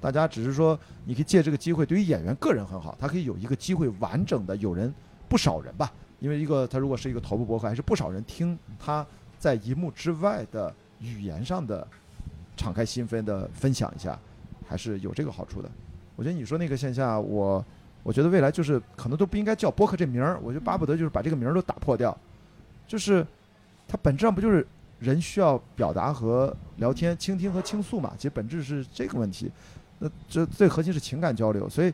[0.00, 4.92] 大家只是说，你可以借这个机会，对于演员个人很好，他可以有一个机会完整的有人
[5.28, 9.04] 不少人吧，因为一个他如果是一个头部博客，还是不少人听他
[9.38, 11.86] 在荧幕之外的语言上的
[12.56, 14.18] 敞开心扉的分享一下，
[14.66, 15.68] 还是有这个好处的。
[16.14, 17.64] 我觉得你说那个线下，我
[18.02, 22.16] 我觉得未来就是可能都不应该叫播客这名儿，我就巴不得就是把这个名儿都打破掉，
[22.86, 23.26] 就是
[23.86, 24.66] 它本质上不就是
[25.00, 28.12] 人需要表达和聊天、倾听和倾诉嘛？
[28.16, 29.50] 其实本质是这个问题。
[29.98, 31.92] 那这最核心是情感交流，所以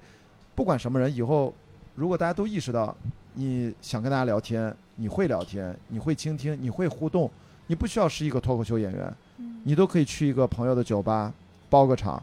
[0.55, 1.53] 不管什么人，以后
[1.95, 2.95] 如果大家都意识到
[3.35, 7.31] 你想跟大家聊天，你会聊天，你会倾听，你会互动，
[7.67, 11.33] 你不需要是一个脱口秀演员，嗯你都可以去一个朋友的酒吧
[11.71, 12.23] 包个场，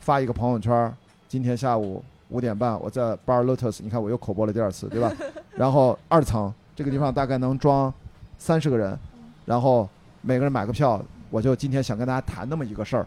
[0.00, 0.94] 发一个朋友圈儿，
[1.28, 5.12] 今天下午五点半我在 Bar Lotus，你看我又口播了第二次，对吧？
[5.56, 7.92] 然后二层这个地方大概能装
[8.36, 8.98] 三十个人，
[9.46, 9.88] 然后
[10.22, 13.06] 每个人买个票，我就今天想跟大家谈那么一个事儿，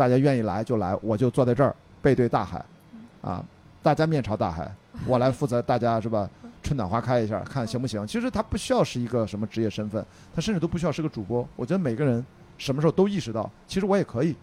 [0.00, 2.64] 大家愿意来就来，我就坐在这儿背对大海，
[3.20, 3.44] 啊，
[3.82, 4.74] 大家面朝大海，
[5.06, 6.26] 我来负责大家是吧？
[6.62, 8.06] 春暖花开一下，看行不行？
[8.06, 10.02] 其实他不需要是一个什么职业身份，
[10.34, 11.46] 他甚至都不需要是个主播。
[11.54, 12.24] 我觉得每个人
[12.56, 14.34] 什么时候都意识到，其实我也可以，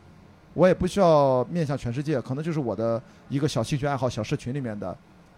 [0.53, 4.95] 我也不需要面向全世界，可能就是我的一个小兴趣爱好、小社群里面的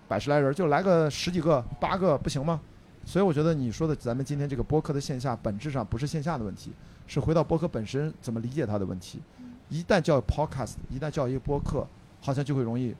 [0.09, 2.59] 百十来人，就来个十几个、八个，不行吗？
[3.05, 6.73] 所以我觉得你说的咱们今天这个播客的线下，本质上不是线下的问题，
[7.07, 9.21] 是回到播客本身怎么理解它的问题。
[9.69, 11.87] 一旦叫 podcast，一旦叫一个播客，
[12.21, 12.93] 好像就会容易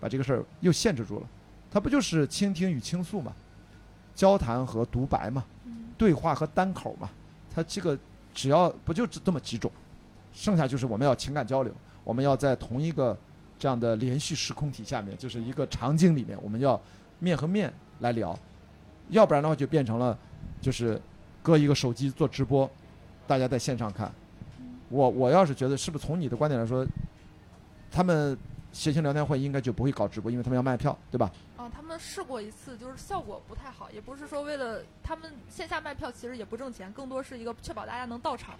[0.00, 1.26] 把这个事儿又限制住了。
[1.70, 3.32] 它不就是倾听与倾诉嘛，
[4.14, 7.08] 交谈和独白嘛，嗯对话和单口嘛，
[7.54, 7.98] 它这个
[8.34, 9.70] 只要不就只这么几种，
[10.32, 11.72] 剩下就是我们要情感交流，
[12.04, 13.16] 我们要在同一个
[13.58, 16.80] 这样的连续时空体下面，就是一个场景里面，我们要
[17.18, 18.38] 面和面来聊，
[19.10, 20.16] 要不然的话就变成了
[20.60, 21.00] 就是
[21.42, 22.68] 搁一个手机做直播，
[23.26, 24.10] 大家在线上看。
[24.88, 26.86] 我我要是觉得是不是从你的观点来说，
[27.90, 28.36] 他们
[28.72, 31.30] 谐星聊天会应该就不会搞直播，因为他们要卖票，对吧？
[31.56, 38.54] 啊，他们试过一次，就是效果不太好，也不是说为了他们线下卖票，其实也不挣钱，更多是一个确保大家能到场。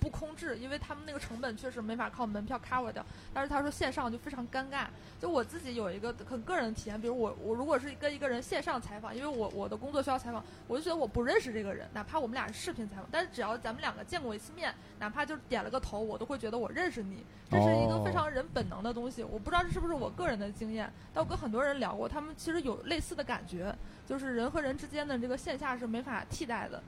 [0.00, 3.04] 不空置，因为他们那个成本确实没法靠门票 cover 掉。
[3.34, 4.86] 但是他说线上就非常尴尬。
[5.20, 17.22] 就我自己有一个很个人的体验，比如我我如果是跟一个人线上采访，因为我我的工作需要采访，我就觉得我不认识这个人，哪怕我们俩是视频采访，但是只要咱们两个见过一次面，哪怕就是点了个头，我都会觉得我认识你。
[17.50, 19.22] 这是一个非常人本能的东西。
[19.22, 23.74] 我不知道这是不是我个人的经验，但我跟很多人聊过，他们其实有类似的感觉，
[24.06, 26.82] 就是人和人之间的这个线下是没法替代的。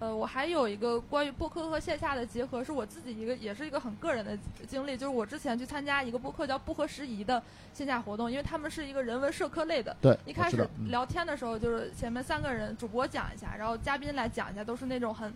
[0.00, 7.42] 呃，我还有一个关于播客和线下的结合，是我自己一个，也是一个很个人的经历，就是我之前去参加一个播客叫“不合时宜”的
[7.74, 9.96] 线下活动，因为他们是一个人文社科类的。
[10.00, 15.32] 对，一开始聊天的时候，就是前面三个人主播讲一下，然后嘉宾来讲一下，都是那种很。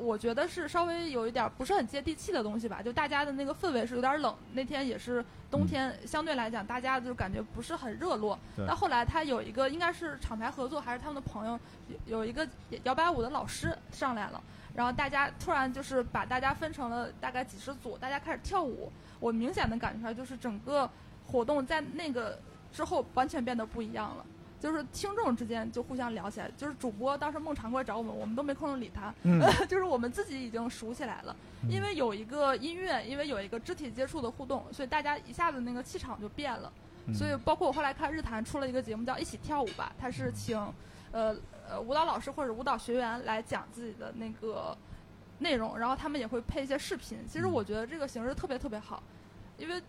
[0.00, 4.34] 我觉得是稍微有一点不是很接地气的东西吧，就大家的那个氛围是有点冷。
[4.54, 8.38] 那天也是冬天，相对来讲大家就感觉不是很热络。
[8.66, 11.60] 但后来他有一个应该是厂牌合作还是他们的朋友，
[12.06, 12.48] 有一个
[12.84, 14.42] 摇摆舞的老师上来了，
[14.74, 18.90] 然后大家突然就是把大家分成了大概几十组，大家开始跳舞。
[19.18, 20.88] 我明显的感觉出来，就是整个
[21.26, 22.38] 活动在那个
[22.72, 24.24] 之后完全变得不一样了。
[24.60, 29.12] 就是听众之间就互相聊起来，就是主播当时孟长过来找我们，我们都没空理他，
[29.66, 31.34] 就是我们自己已经熟起来了，
[31.68, 36.70] 因为有一个音乐，因为有一个肢体接触的互动，所以大家一下子那个气场就变了。
[37.14, 40.56] 所以包括我后来看日坛出了一个节目叫《一起跳舞吧》，他是请
[41.10, 41.34] 呃
[41.66, 44.76] 呃舞蹈老师或者舞蹈学员来讲自己的那个
[45.38, 47.18] 内容，然后他们也会配一些视频。
[47.26, 49.02] 其实我觉得这个形式特别特别好，
[49.56, 49.82] 因为。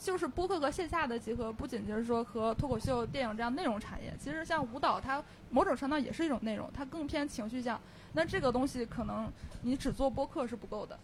[0.00, 7.78] 就是播客和线下的结合，不仅仅是说和脱口秀、电影这样内容产业，其实像舞蹈，它某种程度上也是一种内容，它更偏情绪向。
[8.14, 9.30] 那这个东西可能
[9.62, 10.98] 你只做播客是不够的，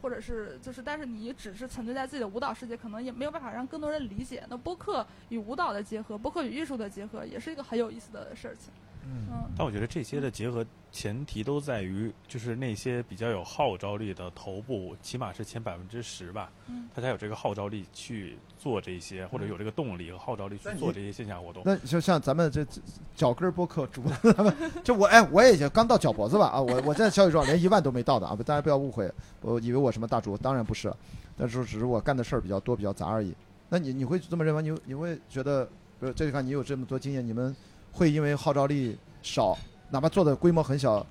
[0.00, 4.42] 或者是就是，但是你只是沉醉在自己的舞蹈世界，可能也没有办法让更多人理解。
[4.48, 8.72] 那播客与舞蹈的结合，播客与艺术的结合，也是一个很有意思的事情。
[9.04, 21.62] 嗯，但我觉得这些的结合前提都在于，就是那些比较有号召力的头部，起码是前百分之十吧，嗯，他才有这个号召力去做这些，或者有这个动力和号召力去做这些线下活动。
[21.64, 22.66] 那就像咱们这
[23.14, 30.92] 脚跟播客主播，咱们就我哎，我也就刚到脚脖子吧啊，我我现在小宇宙连一万都没到的啊，大家不要误会，我以为我什么大主，当然不是，
[31.36, 33.34] 但是只是我干的事儿比较多比较杂而已。
[33.68, 34.62] 那你你会这么认为？
[34.62, 35.64] 你你会觉得，
[36.00, 37.54] 比如这地方你有这么多经验，你们？
[37.92, 39.56] 会因为号召力少，
[39.90, 41.04] 哪怕做的规模很小，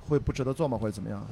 [0.00, 0.76] 会不值得做吗？
[0.76, 1.24] 或者怎么样？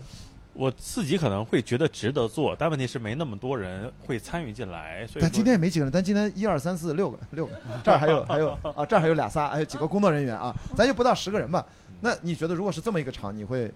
[0.55, 5.07] 我自己可能会觉得值得做，但问题是没那么多人会参与进来。
[5.07, 11.65] 所以，但今天也没几个人，但今天一二三四六个，六个，这儿还有 还有啊，这儿还有俩仨，还有几个工作人员啊，咱就不到十个人吧。
[12.03, 13.73] 那你觉得如果是这么一个场，你会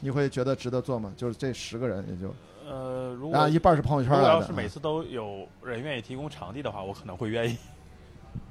[0.00, 1.12] 你会觉得值得做吗？
[1.18, 2.34] 就是这十个人也就
[2.66, 7.58] 呃，如果一半是朋友圈来的，要是每次都有人愿意提供场地的话，我可能会愿意。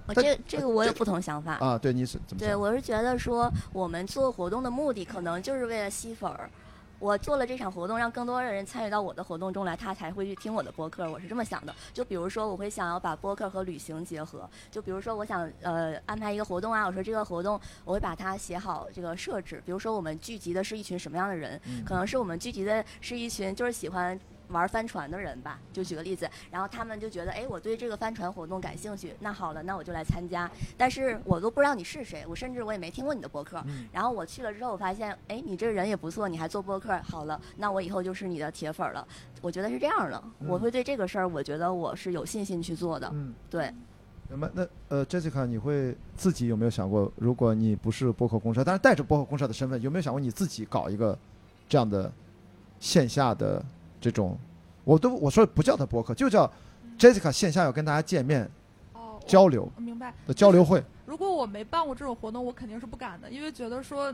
[0.08, 2.39] 我这这个我有不同想法啊，对你是怎么？
[2.39, 6.49] 对我是觉得说，我们做活动的目的可能就是为了吸粉儿。
[6.99, 11.12] 我做了这场活动，让更多的人参与到我的活动中来，他才会去听我的播客。
[11.12, 11.76] 我是这么想的。
[11.93, 14.49] 就比如说，我会想要把播客和旅行结合。
[14.72, 19.62] 就比如说，我想呃安排一个活动啊，我说这个活动我会把它写好这个设置。
[19.66, 21.60] 比如说，我们聚集的是一群什么样的人？
[21.86, 24.18] 可能是我们聚集的是一群就是喜欢。
[24.50, 30.50] 玩帆船的人吧，就举个例子，然后他们就觉得，哎，我对这个帆船活动感兴趣，那好了，那我就来参加。
[30.78, 33.64] 但是我都不知道你是谁，我甚至我也没听过你的博客。
[33.91, 39.08] 然后我去了之后，我发现，哎，你这个人也不错，你还做博客，好了，那我以后就是你的铁粉了。
[39.41, 43.10] 我觉得是这样的，我会对这个事儿，我觉得我是有信心去做的。
[43.14, 43.74] 嗯，对。
[44.30, 51.18] 那么，那呃，Jessica，你会自己有没有想过，如果你不是博客公社，但是带着博客公社的身份，有没有想过你自己搞一个
[51.68, 52.12] 这样的
[52.80, 53.64] 线下的？
[54.04, 54.38] 这种，
[54.84, 56.51] 我都我说不叫他博客，就叫
[56.99, 58.49] Jessica 线下要跟大家见面，
[58.91, 60.84] 哦，交流，明白的交流会。
[61.06, 64.14] 如果我没办过这种活动，我肯定是不敢的，因为觉得说，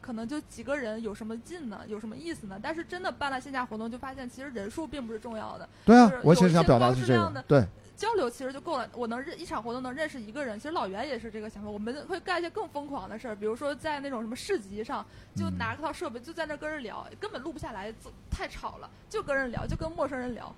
[0.00, 1.80] 可能就几个人有什么劲呢？
[1.88, 2.58] 有什么意思呢？
[2.62, 5.68] 但是真的办了线下活动，就发现其实人数并不是重要的。
[5.84, 7.66] 对啊，我其实想表达的是这个，对。
[7.98, 10.56] 交流其实就够了，我能认一场活动能认识一个人。
[10.56, 17.92] 其实老袁也是这个想法，我们会干一些更疯狂的事儿，比如说在那种什么市集上，就拿套设备就在那跟人聊，根本录不下来，
[18.30, 20.54] 太吵了，就跟人聊，就跟陌生人聊。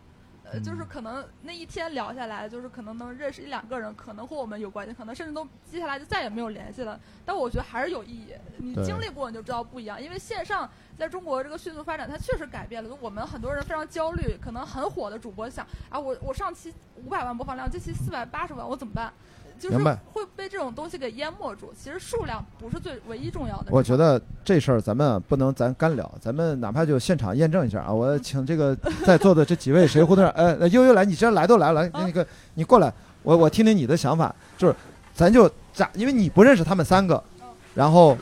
[0.58, 6.98] 就是可能那一天聊下来，就是可能能认识一两个人，可能和我们有关系，可能甚至都接下来就再也没有联系了。
[7.24, 8.34] 但我觉得还是有意义。
[8.58, 12.88] 你经历过你就知道不一样，因为线上在中国这个迅速发展，它确实改变了。
[12.88, 19.12] 就我们很多人非常焦虑，可能很火的主播想啊，我我上期五百万播放量，这期四百八十万，我怎么办？
[19.60, 21.70] 就是明白会被这种东西给淹没住。
[21.78, 23.66] 其实数量不是最唯一重要的。
[23.70, 27.92] 我觉得这事儿咱们不能咱干聊，咱们哪怕就现场验证一下啊！
[27.92, 32.90] 我请这个在座的这几位谁胡同，呃， 呃悠悠来，你既然来都来了，那个你过来，
[33.22, 34.74] 我我听听你的想法，就是
[35.14, 37.22] 咱就假，因为你不认识他们三个，
[37.74, 38.16] 然后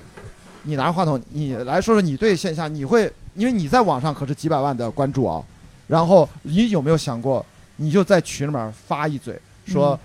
[0.64, 5.40] 你拿着话筒，你来说说你对线下你会，因为你在网上可是几百万的关注啊，
[5.86, 9.98] 然后你有没有想过，你就在群里面发一嘴说。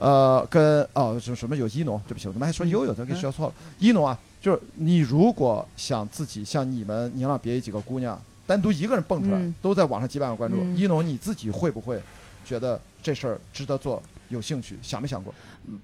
[0.00, 2.94] 呃，跟哦，什什么有一农，对不起，我怎么还说悠悠？
[2.94, 3.54] 咱给说错了。
[3.78, 12.00] 一农啊，就是你如果想自己像你们你让别的几个姑娘单独一个人蹦出来，嗯都在网上几百万关注，嗯一农你自己会不会
[12.44, 14.02] 觉得这事儿值得做？
[14.28, 14.78] 有兴趣？
[14.80, 15.34] 想没想过？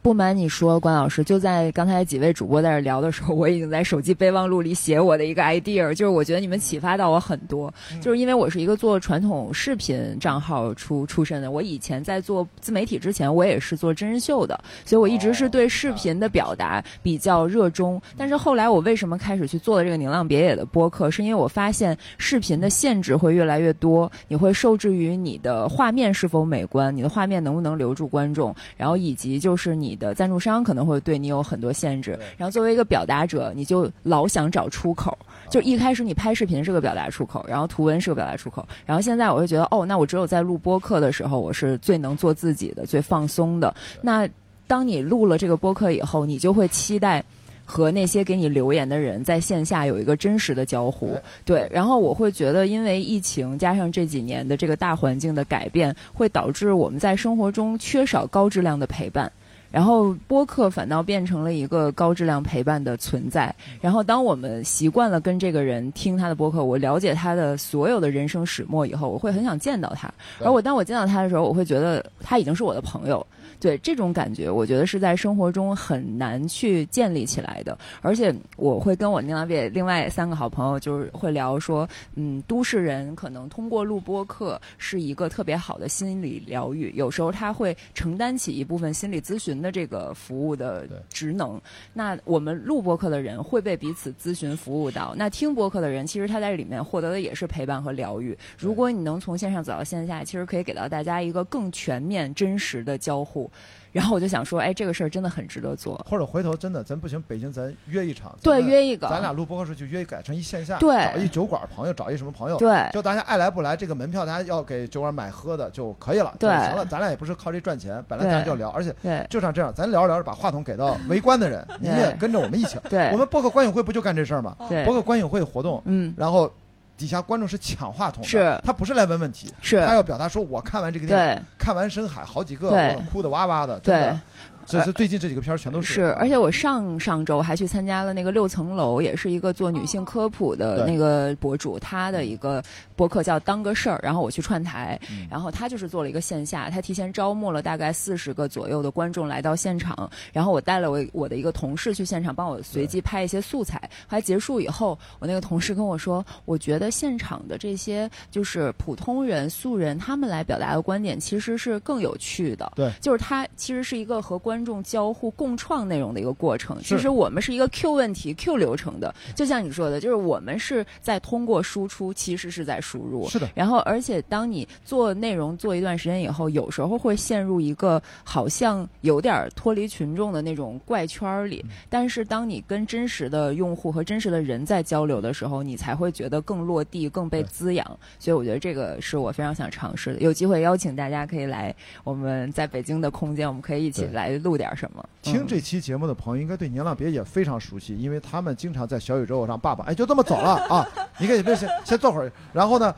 [0.02, 18.00] 不瞒你说，关老师，就在刚才几位主播在这聊的时候，我已经在手机备忘录里写我的一个 idea，就是我觉得你们启发到我很多，就是因为我是一个做传统视频账号出出身的，我以前在做自媒体之前，我也是做真人秀的，所以我一直是对视频的表达比较热衷。
[18.16, 32.18] 但是后来我为什么开始去做了这个宁浪别野的播客，是因为我发现视频的限制会越来越多，你会受制于你的画面是否美观，你的画面能不能留住观众，然后以及就是你的赞助商可能会对你有很多限制。
[32.36, 35.16] 然后作为一个表达者，你就老想找出口。
[35.48, 43.72] 就一开始你拍视频是个表达出口，然后图文是个表达出口，然后现在我会觉得，哦，那我只有在录播客的时候，我是最能做自己的、最放松的。
[44.02, 44.28] 那
[44.66, 47.24] 当你录了这个播客以后，你就会期待。
[47.66, 51.68] 和那些给你留言的人在线下有一个真实的交互哎，对。
[51.70, 59.30] 然后我会觉得，因为疫情加上这几年的这个大环境的改变，会导致我们在生活中缺少高质量的陪伴。
[59.72, 63.52] 然后播客反倒变成了一个高质量陪伴的存在。
[63.80, 70.08] 然后当我们习惯了跟这个人听他的播客，我了解他的所有的人生始末以后，我会很想见到他。
[70.40, 73.26] 而我当我见到他的时候，我会觉得他已经是我的朋友。
[73.66, 77.76] 对这种感觉，我觉得是在生活中很难去建立起来的。
[78.00, 91.60] 而且我会跟我宁浪别另外三个好朋友，就是会聊说，嗯，都市人可能通过录播课是一个特别好的心理疗愈，有时候他会承担起一部分心理咨询的这个服务的职能。
[91.92, 98.38] 那我们录播课的人会被彼此咨询服务到，那听播客的人其实他在里面获得的也是陪伴和疗愈。
[98.56, 103.50] 如果你能从线上走到线下，其实可以给到大家一个更全面、真实的交互。
[103.92, 105.96] 然后我就想说，哎，这个事儿真的很值得做。
[106.06, 109.08] 或者回头真的咱不行，北京咱约一场，对，约一个。
[109.08, 116.84] 咱俩录播客时候就约改成一线下，对找一酒馆朋友，找一什么朋友，对就大家爱来不来，这个门票大家要给酒馆买喝的就可以了，对就行了。
[116.84, 122.78] 咱俩也不是靠这赚钱，本来咱就要聊，而且对就像这样，咱聊着聊着把话筒给到围观的人， 你也跟着我们一起。
[122.90, 124.54] 对，我们播客观影会不就干这事儿吗？
[124.68, 126.52] 对播客观影会活动，嗯然后
[126.96, 128.60] 底下观众是抢话筒的，是。
[128.64, 129.84] 他不是来问问题，是。
[129.84, 134.06] 他要表达说我看完这个电影，看完深海好几个，我哭的哇哇的，真对。
[134.06, 134.20] 的。
[134.66, 142.62] 这是最近这几个片儿全都是，是而且我上上周还去参加了那个六层楼，也是一个做女性科普的那个博主，他的一个
[142.96, 166.78] 博客叫当个事儿，然后我去串台，嗯然后他就是做了一个线下，他提前招募了大概四十个左右的观众来到现场，然后我带了我我的一个同事去现场帮我随机拍一些素材，后来结束以后，我那个同事跟我说，我觉得现场的这些就是普通人素人他们来表达的观点其实是更有趣的，对，就是他其实是一个和观众交互共创内容的一个过程。
[166.82, 173.28] 其实我们是一个 Q 问题 Q 流程的，就像你说的，就是我们是在通过输出，其实是在输入。
[173.28, 181.64] 是的，然后，而且当你做内容做一段时间以后，有时候会陷入一个好像有点脱离群众的那种怪圈儿里。
[181.88, 187.86] 但是，当你跟真实的用户和真实的人在交流的时候，你才会觉得更落地、更被滋养。
[188.18, 190.20] 所以，我觉得这个是我非常想尝试的。
[190.20, 195.04] 有机会邀请大家可以来我们在北京的空间，我们可以一起来录点什么。
[195.22, 200.86] 听嗯这期节目的朋友应该对年浪别也非常熟悉，因为他们经常在小宇宙上爸爸，哎，就这么走了 啊！
[201.18, 202.94] 你可以别先先坐会儿，然后呢，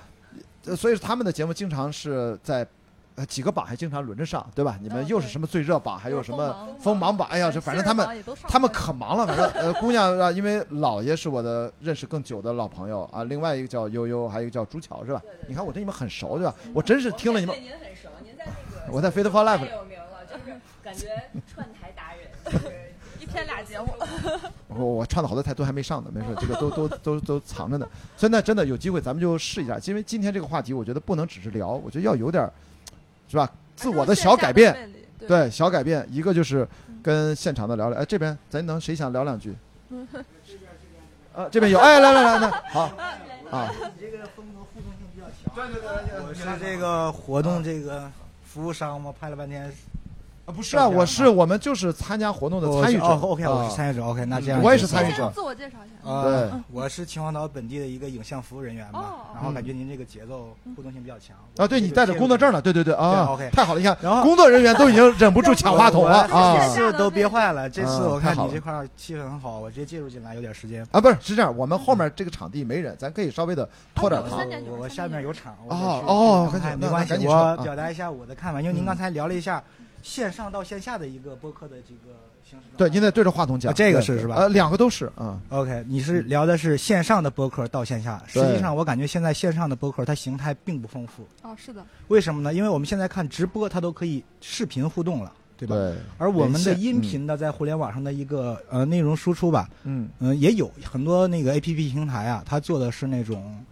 [0.66, 2.66] 呃所以他们的节目经常是在。
[3.18, 4.78] 呃，几个榜还经常轮着上，对吧？
[4.80, 7.26] 你们又是什么最热榜，还有什么锋锋芒榜？
[7.26, 8.06] 哎呀，这反正他们
[8.46, 15.20] 他们可忙了，反正 呃，姑娘啊，因为姥爷是我的认识更久的老朋友啊，另外一个叫悠悠，还有一个叫朱巧，是吧？
[15.48, 16.54] 你看我对你们很熟，对吧？
[16.72, 17.56] 我真是听了你们，
[18.88, 19.87] 我在 Fit for Life 有名了，就是
[20.88, 21.06] 感觉
[21.54, 22.72] 串台达人。
[23.20, 23.88] 一天俩节目，
[24.68, 27.86] 我我串的好多台都还没上呢，没事，这个都都都都藏着呢。
[28.16, 32.50] 所以呢，真的有机会咱们就试一下，因为今天这个话题，我觉得不能只是聊，我觉得要有点，
[33.28, 33.50] 是吧？
[33.76, 36.66] 自我的小改变，对，对，小改变，一个就是
[37.02, 37.98] 跟现场的聊聊。
[37.98, 39.54] 哎，这边咱能谁想聊两句？
[41.34, 42.80] 啊，这边有，哎，来来来来，好，
[43.50, 45.54] 啊，你这个风格互动性比较强。
[45.54, 48.10] 对对对我是这个活动这个
[48.44, 49.70] 服务商嘛，拍了半天，
[50.48, 53.04] 啊不是啊，我是我们就是参加活动的参与者。
[53.04, 54.02] 哦，OK，我啊是参与者。
[54.02, 55.30] OK，那这样我也是参与者。
[55.34, 56.10] 自我介绍一下。
[56.10, 61.36] 呃对， 我是秦皇岛本地的一个影像服务人员嘛哦，然后感觉您这个节奏互动性比较强。
[61.58, 67.68] 啊，对你带着工作证了，对对对啊，OK 太好了，你看，然后工作人员都已经忍不住抢话筒了 我啊是都憋坏了。
[67.68, 70.82] 这次啊我看你这块气氛很好，我直接介入进来，有点时间。
[70.92, 70.98] 啊！
[70.98, 74.40] 不是，是这样，我们后面这个场地没人，咱可以稍微的拖点堂
[74.70, 75.54] 我我下面有场。
[75.66, 79.62] 我哦哦没关系赶，紧撤我啊表达一下我的看法，因为您嗯刚才聊了一下
[80.02, 82.14] 线上到线下的一个播客的这个
[82.48, 82.64] 形式。
[82.76, 83.70] 对，您得对着话筒讲。
[83.70, 85.40] 啊这个是是吧呃，两个都是啊。
[85.50, 92.54] OK，你是聊的是线上的播客到线下，实对际上我感觉现在线上的播客它形态并不丰富，哦，是的，为什么呢？
[92.54, 95.74] 因为我们现在看直播，它都可以视频互动了，对吧？
[95.74, 103.62] 对，而我们的音频的在互联网上的一个呃内容输出吧，嗯嗯、也有很多那个 A P P 平台啊，它做的是那种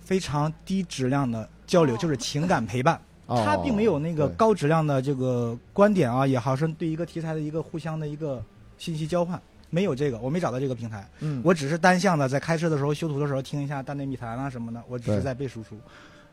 [0.00, 3.00] 非常低质量的交流，哦就是情感陪伴，
[3.32, 8.44] 哦它并没有那个高质量的这个观点啊，也好是对一个题材的一个互相的一个
[8.78, 11.08] 信息交换，没有这个，我没找到这个平台。
[11.20, 15.76] 嗯，我只是单向的在开车的时候、修图的时候听一下《大内密谈》啊什么的，我只是在背输出，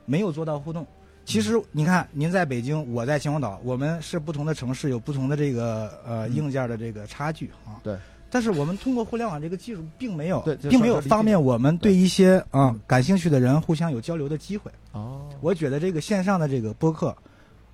[0.05, 0.85] 没有做到互动。
[1.25, 7.77] 其实你看，您在北京，我在秦皇岛，我们是不同的城市，有不同的这个呃嗯硬件的这个差距啊。
[7.83, 7.95] 对。
[8.31, 14.71] 但是我们通过互联网这个技术，并没有，并没有方便我们对一些啊、感兴趣的人互相有交流的机会。
[14.91, 17.15] 哦，我觉得这个线上的这个播客，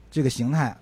[0.10, 0.76] 这个形态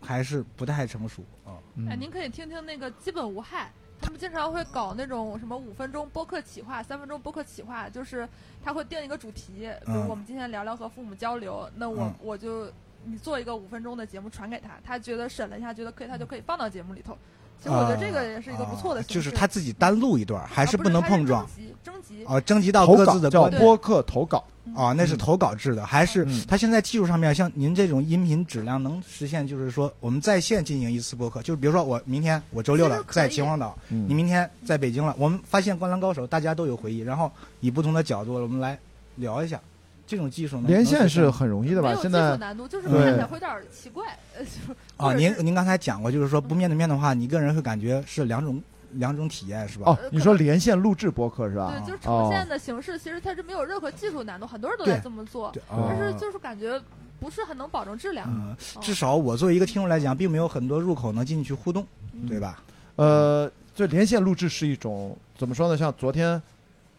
[0.00, 1.56] 还是不太成熟啊。
[1.74, 8.28] 嗯哎，您可以听听那个基本无害，他们经常会搞那种什么五分钟播客企划、三分钟播客企划，就是
[8.62, 12.66] 他会定一个主题，比如嗯我们今天聊聊和父母交流，那我、嗯我就
[13.04, 17.16] 你做一个五分钟的节目传给他，他觉得审了一下，觉得可以，他就可以放到节目里头。
[17.62, 22.24] 其实我觉得这个也是一个不错的啊，就是他自己单录一段，还啊是不能碰撞征集征集。
[22.24, 23.30] 啊，征集到各自的。
[23.58, 24.44] 播客投稿，
[24.74, 37.30] 啊，那是投稿制的，还是他现在技术上面像您这种音频质量能实现，就是说我们在线进行一次播客，就是比如说我明天我周六了在秦皇岛，嗯你明天在北京了，我们发现《灌篮高手》大家都有回忆，然后
[37.60, 38.78] 以不同的角度我们来
[39.16, 39.60] 聊一下，
[40.06, 41.88] 这种技术呢连线是很容易的吧？
[41.88, 44.16] 没有技术现在难度，就是看起来会有点儿奇怪。
[44.38, 44.50] 呃，就
[44.96, 49.90] 啊，您您刚才讲过，就是说不面对面的话，你个人会感觉是两种两种体验，是吧？
[49.90, 51.72] 哦，你说连线录制播客是吧？
[51.76, 56.80] 对，就是哦呈现的形式，其实它是没有任何技术难度，很多人都在这么做，但是啊就是感觉
[57.18, 58.26] 不是很能保证质量。
[58.30, 62.62] 嗯，哦至少我作为一个听众来讲，并没有很多入口能进去互动，嗯对吧？
[62.96, 65.76] 呃，就连线录制是一种怎么说呢？
[65.76, 66.40] 像昨天，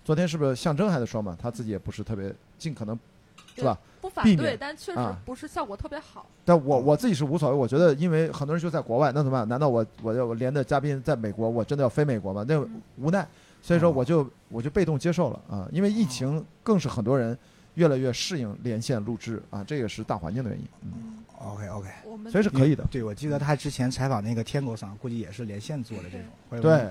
[0.04, 1.36] 昨天是不是象征还在说嘛？
[1.42, 2.98] 他自己也不是特别尽可能，
[3.56, 3.78] 是吧？
[4.00, 6.28] 不反对，但确实啊不是效果特别好。
[6.46, 9.48] 但我我自己是无所谓，我觉得因为很多人就在国外，那怎么办？
[9.48, 12.46] 难道我我要我连的嘉宾在美国，我真的要飞美国吗？
[12.48, 13.28] 那嗯无奈，
[13.62, 17.38] 所以说哦我就我就被动接受了啊，因为疫情更是很多人
[17.74, 21.90] 越来越适应连线录制啊，这也是大环境的原因，嗯，嗯，OK OK。
[22.06, 26.88] 我们所以是可以的，对，我记得他之前采访那个天狗桑，估计也是连线做的这种，对，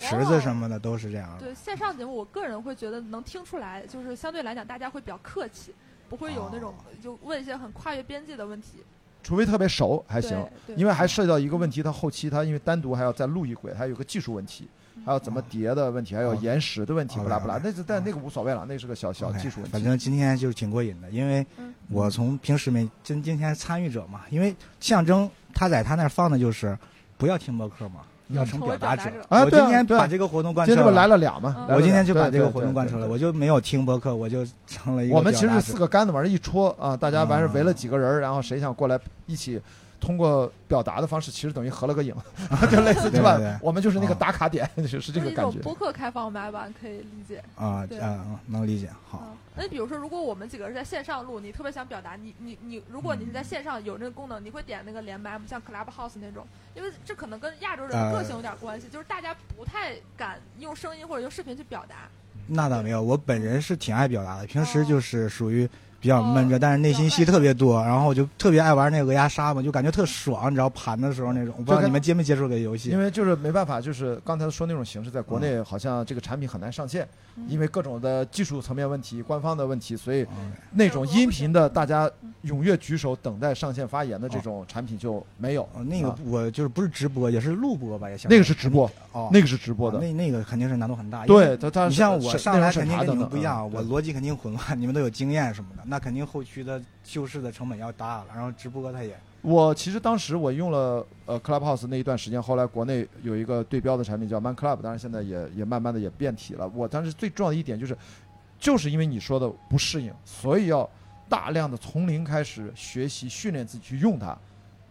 [0.00, 1.44] 池子什么的都是这样的。
[1.44, 5.74] 对线上节目，我个人会觉得能听出来，就是相对来讲大家会比较客气，
[6.08, 6.84] 不会有那种哦。
[7.02, 8.82] 就问一些很跨越边界的问题。
[9.22, 10.42] 除非特别熟还行，
[10.76, 14.66] 因为还涉及到一个问题，它后期它因为单独还要再录一轨，还有个技术问题，
[15.04, 19.72] 还有怎么叠的问题，还有延时的问题，哦不拉不拉，那是但那个无所谓了，那是个小小技术问题。
[19.72, 21.74] 反正今天就是挺过瘾的，因为嗯。
[21.92, 26.78] 我从平时没今今天参与者嘛，因为象征他在他那儿放的就是
[27.18, 28.02] 不要听播客嘛，
[28.32, 29.10] 要成表达者。
[29.28, 31.16] 我今天把这个活动贯彻今天不来了。
[31.16, 31.62] 俩嘛嗯？
[31.62, 39.60] 来了我今天就把这个活动贯彻了，我就没有听播客，我就成了一个我们其实是四个杆子往这一戳啊，大家完事啊围了几个人儿，然后谁想过来一起
[40.00, 42.14] 通过表达的方式，其实等于合了个影，
[42.70, 43.38] 就类似对吧？
[43.60, 45.52] 我们就是那个啊打卡点， 就是这个感觉。
[45.52, 47.42] 种播客开放麦吧，可以理解。
[47.56, 48.88] 啊对啊，能理解。
[49.08, 49.26] 好，啊，
[49.60, 55.44] 那比如说，如果我们几个是在线上录，你特别想表达，你你你，如果你是在线上有那个功能，你会点那个连麦吗？
[55.46, 62.08] 像 Clubhouse 那种，因为这可能跟亚洲人的个性有点关系，就是大家不太敢用声音或者用视频去表达。
[62.46, 65.68] 那倒没有，我本人是挺爱表达的，平时哦就是属于
[66.00, 72.88] 比较闷着，哦但是内心戏特别多，然后我就特别爱玩那个鹅鸭杀嘛，就感觉特爽，你知道盘的时候那种，我不知道你们接没接触这个游戏。
[72.88, 72.98] 因？
[72.98, 77.46] 为就是没办法，就是刚才说那种形式，在国内好像这个产品很难上线，嗯。
[77.48, 80.28] 因为各种的技术层面问题、官方的问题，所以哦
[80.72, 82.10] 那种音频的大家
[82.44, 85.62] 踊跃举手等待上线发言的这种产品就没有。
[85.74, 86.16] 哦，那个啊。
[86.26, 91.26] 我就是不是直播，也是录播吧，也行那个是直播，哦，那个是直播的，啊那那个肯定是难度很大。
[91.26, 106.68] 对，他他你像我上来肯定跟你们不一样，嗯我逻辑肯定混乱，你们都有经验什么的，那肯定后期的修饰的成本要大了，然后直播它也我其实当时我用了呃 Clubhouse 那一段时间，后来国内有一个对标的产品叫 Man Club，当然现在也也慢慢的也变体了。
[106.68, 107.98] 我当时最重要的一点就是，
[108.56, 110.88] 就是因为你说的不适应，所以要
[111.28, 114.38] 大量的从零开始学习训练自己去用它，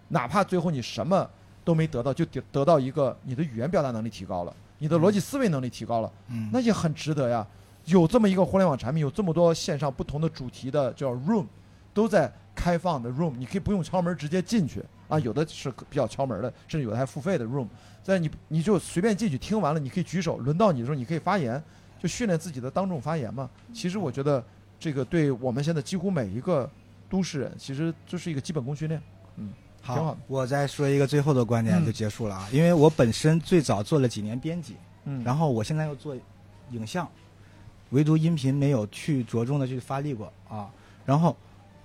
[0.10, 1.30] 哪怕最后你什么
[1.64, 7.48] 都没得到，就得得到一个你的语言表达能力提高了，你的逻辑思维能力提高了，嗯，那也很值得呀。
[7.90, 11.46] 有这么一个互联网产品，有这么多线上不同的主题的叫 room，
[11.94, 14.84] 都在开放的 room，你可以不用敲门直接进去。
[15.08, 17.68] 啊，有的是比较敲门的，甚至有的还付费的 room，
[18.04, 21.62] 在你你就随便进去听完了，你可以举手，轮到你的时候你可以发言，
[21.98, 23.50] 就训练自己的当众发言嘛。
[23.74, 24.44] 其实我觉得
[24.80, 26.70] 这个对我们现在几乎每一个
[27.10, 29.02] 都市人，其实就是一个基本功训练。
[29.38, 31.86] 嗯好好，我再说一个最后的观点嗯。
[31.86, 34.76] 就结束了啊，因为我本身最早做了几年编辑，
[35.06, 35.24] 嗯。
[35.24, 36.16] 然后我现在又做
[36.70, 37.10] 影像，
[37.90, 40.70] 唯独音频没有去着重的去发力过啊。
[41.06, 41.36] 然后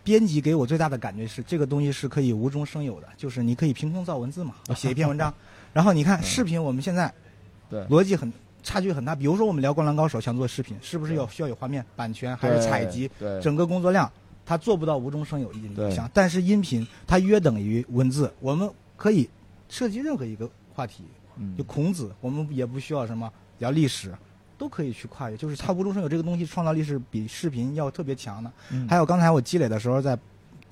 [0.03, 5.33] 编辑给我最大的感觉是，这个东西是可以无中生有的，就是你可以凭空造文字嘛，我 写一篇文章。
[5.73, 7.13] 然后你看嗯视频，我们现在
[7.69, 8.33] 对逻辑很
[8.63, 9.15] 差距很大。
[9.15, 13.11] 比如说我们聊《灌篮高手》，想做视频，是不是要需要有画面、版权还是采集？
[13.19, 14.11] 对，整个工作量，
[14.45, 19.29] 它做不到无中生有一对影响，但是音频它约等于文字，我们可以
[19.69, 21.03] 涉及任何一个话题，
[21.39, 24.15] 嗯就孔子，我们也不需要什么聊历史，
[24.57, 28.51] 都可以去跨越，就是它无中生有这个东西创造力是比视频要特别强的。
[28.71, 30.19] 嗯还有刚才我积累的时候，在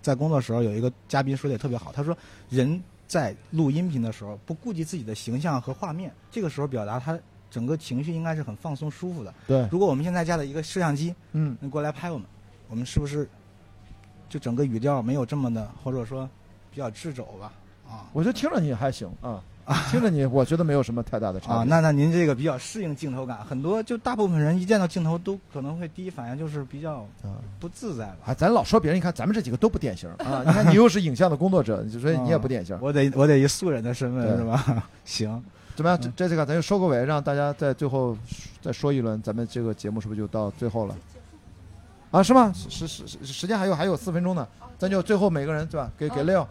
[0.01, 2.17] 在工作时候有一个嘉宾说的也特别好，他说
[2.49, 7.19] 人在录音频的时候不顾及自己的形象和画面，这个时候表达他
[7.51, 9.35] 整个情绪应该是很放松舒服的。
[9.47, 12.27] 对，如果我们现在架了一个摄像机，嗯你过来拍我们，
[12.69, 13.29] 我们是不是
[14.29, 16.29] 就整个语调没有这么的，或者说
[16.71, 17.53] 比较掣肘吧？
[17.89, 19.43] 啊我觉得听着你还行啊，
[19.91, 21.57] 听着你，我觉得没有什么太大的差别。
[21.57, 28.17] 啊，那那您这个比较适应镜头感，很多就大部分人一见到镜头都可能会第一反应就是比较啊不自在吧。
[28.27, 30.43] 啊，咱老说别人，你看咱们这几个都不典型啊！
[30.45, 32.77] 你看你又是影像的工作者，所以你也不典型。
[32.81, 34.89] 我得我得以素人的身份是吧？
[35.05, 35.43] 行，
[35.77, 38.17] 怎么样，嗯这这个咱就收个尾，让大家在最后
[38.61, 40.97] 再说一轮，咱们这个节目是不是就到最后了？
[42.11, 42.53] 啊，是吗？
[42.55, 44.47] 时时时时间还有还有四分钟呢，
[44.77, 45.91] 咱就最后每个人对吧？
[45.97, 46.45] 给给 Leo，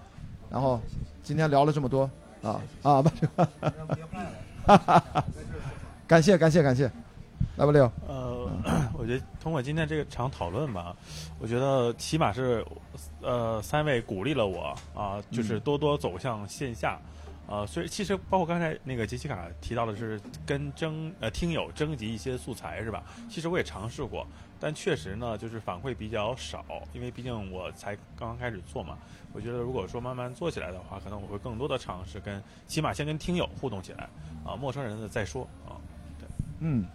[0.49, 0.81] 然后
[1.23, 2.09] 今天聊了这么多
[2.41, 3.09] 啊啊不，
[6.07, 6.91] 感谢感谢感谢，
[7.55, 8.49] 来吧 Leo，呃，
[8.97, 10.95] 我觉得通过今天这个场讨论吧，
[11.39, 12.65] 我觉得起码是
[13.21, 16.99] 呃三位鼓励了我啊、就是多多走向线下。
[17.47, 23.03] 呃，所以其实包括刚才那个杰西卡提到的是跟征呃听友征集一些素材是吧？
[23.29, 24.25] 其实我也尝试过，
[24.57, 26.63] 但确实呢就是反馈比较少，
[26.93, 28.97] 因为毕竟我才刚刚开始做嘛。
[29.33, 34.09] 我觉得如果说慢慢做起来的话，可能我会更多的尝试跟起码先跟听友互动起来
[34.45, 35.79] 啊、陌生人的再说啊。
[36.19, 36.27] 对
[36.59, 36.85] 嗯，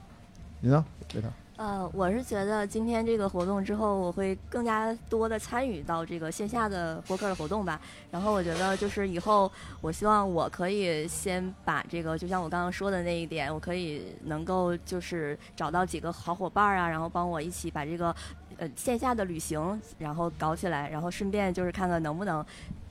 [0.60, 0.84] 你呢？
[1.14, 7.80] 维塔，呃，我是觉得今天这个活动之后，我会更加多的参与到这个线下的播客的活动吧。
[8.10, 18.14] 然后我觉得就是以后，我希望我可以先把这个，就像我刚刚说的那一点，我可以能够就是找到几个好伙伴儿啊，然后帮我一起把这个
[18.58, 22.44] 呃线下的旅行然后搞起来，然后顺便就是看看能不能。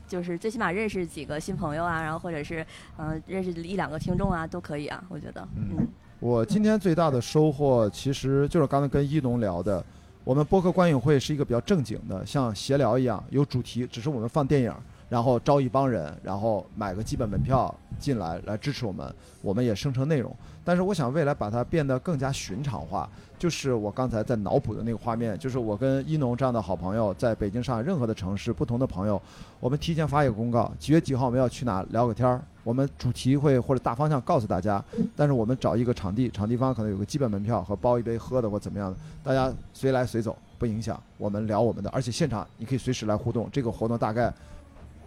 [0.08, 2.62] 就是最起码认识几个新朋友啊，然后或者是
[2.98, 5.88] 嗯、呃认识一两个听众啊，都可以啊，我觉得，嗯嗯
[6.20, 9.84] 我今天最大的收获，其实就是刚才跟一农聊的，
[10.24, 14.72] 我们播客观影会是一个比较正经的，像闲聊一样，有主题，只是我们放电影，
[15.10, 19.12] 然后招一帮人，然后买个基本门票进来来支持我们，
[19.42, 20.32] 我们也生成内容。
[20.66, 23.08] 但是我想未来把它变得更加寻常化，
[23.38, 29.22] 就是我刚才在脑补的那个画面，就是我跟一农这样的好朋友，在北京、上海任何的城市，不同的朋友，
[29.60, 34.84] 我们提前发一个公告，几月几号我们要去哪聊个天儿，我们主题会或者大方向告诉大家，
[35.16, 43.48] 但是我们找一个场地，场地方可能有个基本门票和包一杯喝的或怎么样的，大家随来随走，不影响我们聊我们的，而且现场你可以随时来互动。
[43.52, 44.34] 这个活动大概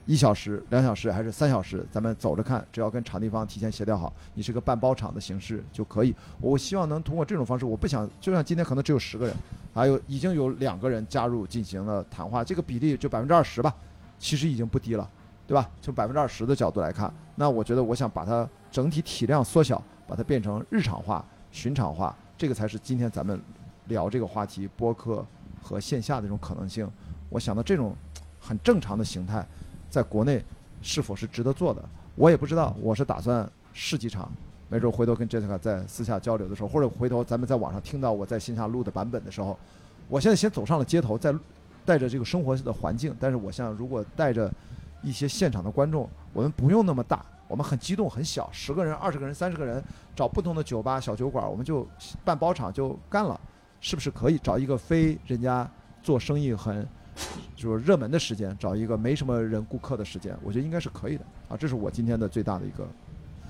[0.08, 6.16] 一小时、两小时还是三小时，咱们走着看，只要跟场地方提前协调好，你是个半包场的形式就可以。
[6.40, 9.36] 我希望能通过这种方式，我不想就像今天可能只有十个人，
[9.74, 13.74] 还有已经有两个人加入进行了谈话，这个比例就百分之二十吧，
[14.18, 15.06] 其实已经不低了。
[15.46, 15.70] 对吧？
[15.80, 23.38] 从百分之二十的角度来看，那我觉得我想把它整体体量缩小，把它变成日常化、寻常化，这个才是今天咱们
[23.86, 25.24] 聊这个话题播客
[25.62, 26.86] 和线下的这种可能性。
[27.30, 27.96] 我想到这种
[28.38, 29.42] 很正常的形态，
[29.98, 30.40] 在国内
[30.80, 31.84] 是否是值得做的，
[32.14, 32.72] 我也不知道。
[32.80, 34.30] 我是打算试几场，
[34.68, 39.58] 没准回头跟 Jessica 在私下交流的时候，或者回头咱们在网上听到我在线下录的版本的时候，
[40.08, 41.34] 我现在先走上了街头，在
[41.84, 44.48] 带着这个生活的环境，但是我想如果带着
[45.02, 49.82] 一些现场的观众，我们不用那么大，我们很激动很小，十个人、二十个人、三十个人，
[50.14, 51.84] 找不同的酒吧、小酒馆，我们就
[52.24, 53.40] 办包场就干了，
[53.80, 55.68] 是不是可以找一个非人家
[56.04, 56.86] 做生意很
[57.56, 62.84] 就是热门的时间，找一个没什么人顾客的时间，我觉得应该是可以的啊，这是我今天的最大的一个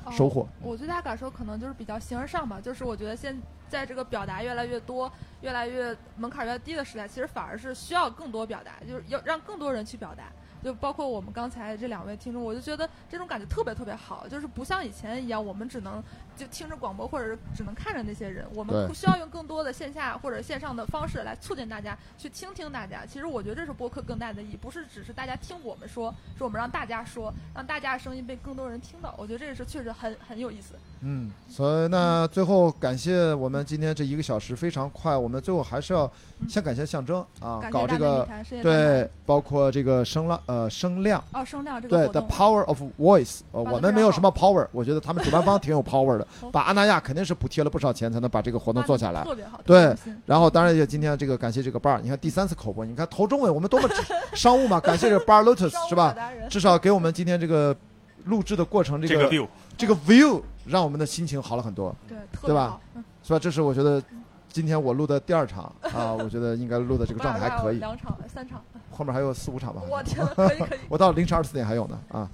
[0.04, 0.48] 哦收获。
[0.62, 3.36] 我最大感受可能就是比较形而上吧，就是我觉得现
[3.68, 5.10] 在这个表达越来越多、
[5.42, 10.24] 越来越门槛越低的时代，其实反而是需要更多表达，就是要让更多人去表达。
[10.62, 16.02] 就包括我们刚才这两位听众，我就觉得这种感觉特别特别好，就是不像以前一样，我们只能
[16.36, 23.06] 就听着广播或者是只能看着那些人，我们不需要用更多的线下或者线上的方式来促进大家去倾听大家。
[23.06, 29.14] 其实我觉得这是播客更大的意义，不是只是大家听我们说，是我们让大家说，让大家的声音被更多人听到。
[29.18, 30.74] 我觉得这个是确实很很有意思。
[31.01, 36.11] 嗯，所以那最后感谢我们今天这一个小时非常快，我们最后还是要
[36.49, 38.26] 先感谢象征啊，搞这个
[38.62, 41.22] 对，包括这个声浪呃声量。
[41.32, 49.22] 哦，声量这个对，The Power of Voice，呃，我们没有什么 power，我觉得他们主办方挺有 power 的， 把阿那亚肯定是补贴了不少钱才能把这个活动做下来。
[49.24, 49.94] 特别好，对
[50.26, 53.88] 然后当然也今天这个感谢这个 bar，你看第三次口播，你看头中尾我们多么
[54.34, 56.14] 商务嘛，感谢这个 bar Lotus 是吧？
[56.51, 57.76] 至少给我们今天这个
[58.24, 59.46] 录制的过程这这个 view
[59.76, 62.78] 这个 view 让我们的心情好了很多，对，对吧
[63.22, 63.38] 是吧？
[63.38, 64.02] 这是我觉得
[64.48, 65.64] 今天我录的第二场
[65.94, 69.82] 啊，我觉得应该录的这个状态还可以，两场三场，后面还有四五场吧。
[69.88, 70.78] 我天，可以可以。
[70.88, 72.28] 我到凌晨二十四点还有呢啊。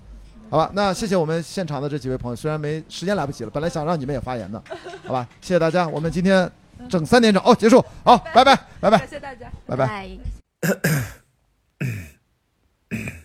[0.50, 4.62] 好吧，那谢谢我们现场的这几位朋友，虽然没时间来不及了，本来想让你们也发言的，
[5.06, 6.50] 好吧， 谢谢大家，我们今天
[6.88, 9.50] 整三点整哦结束，好，拜拜拜拜感谢大家。
[9.66, 9.86] 拜拜。
[9.86, 10.74] 拜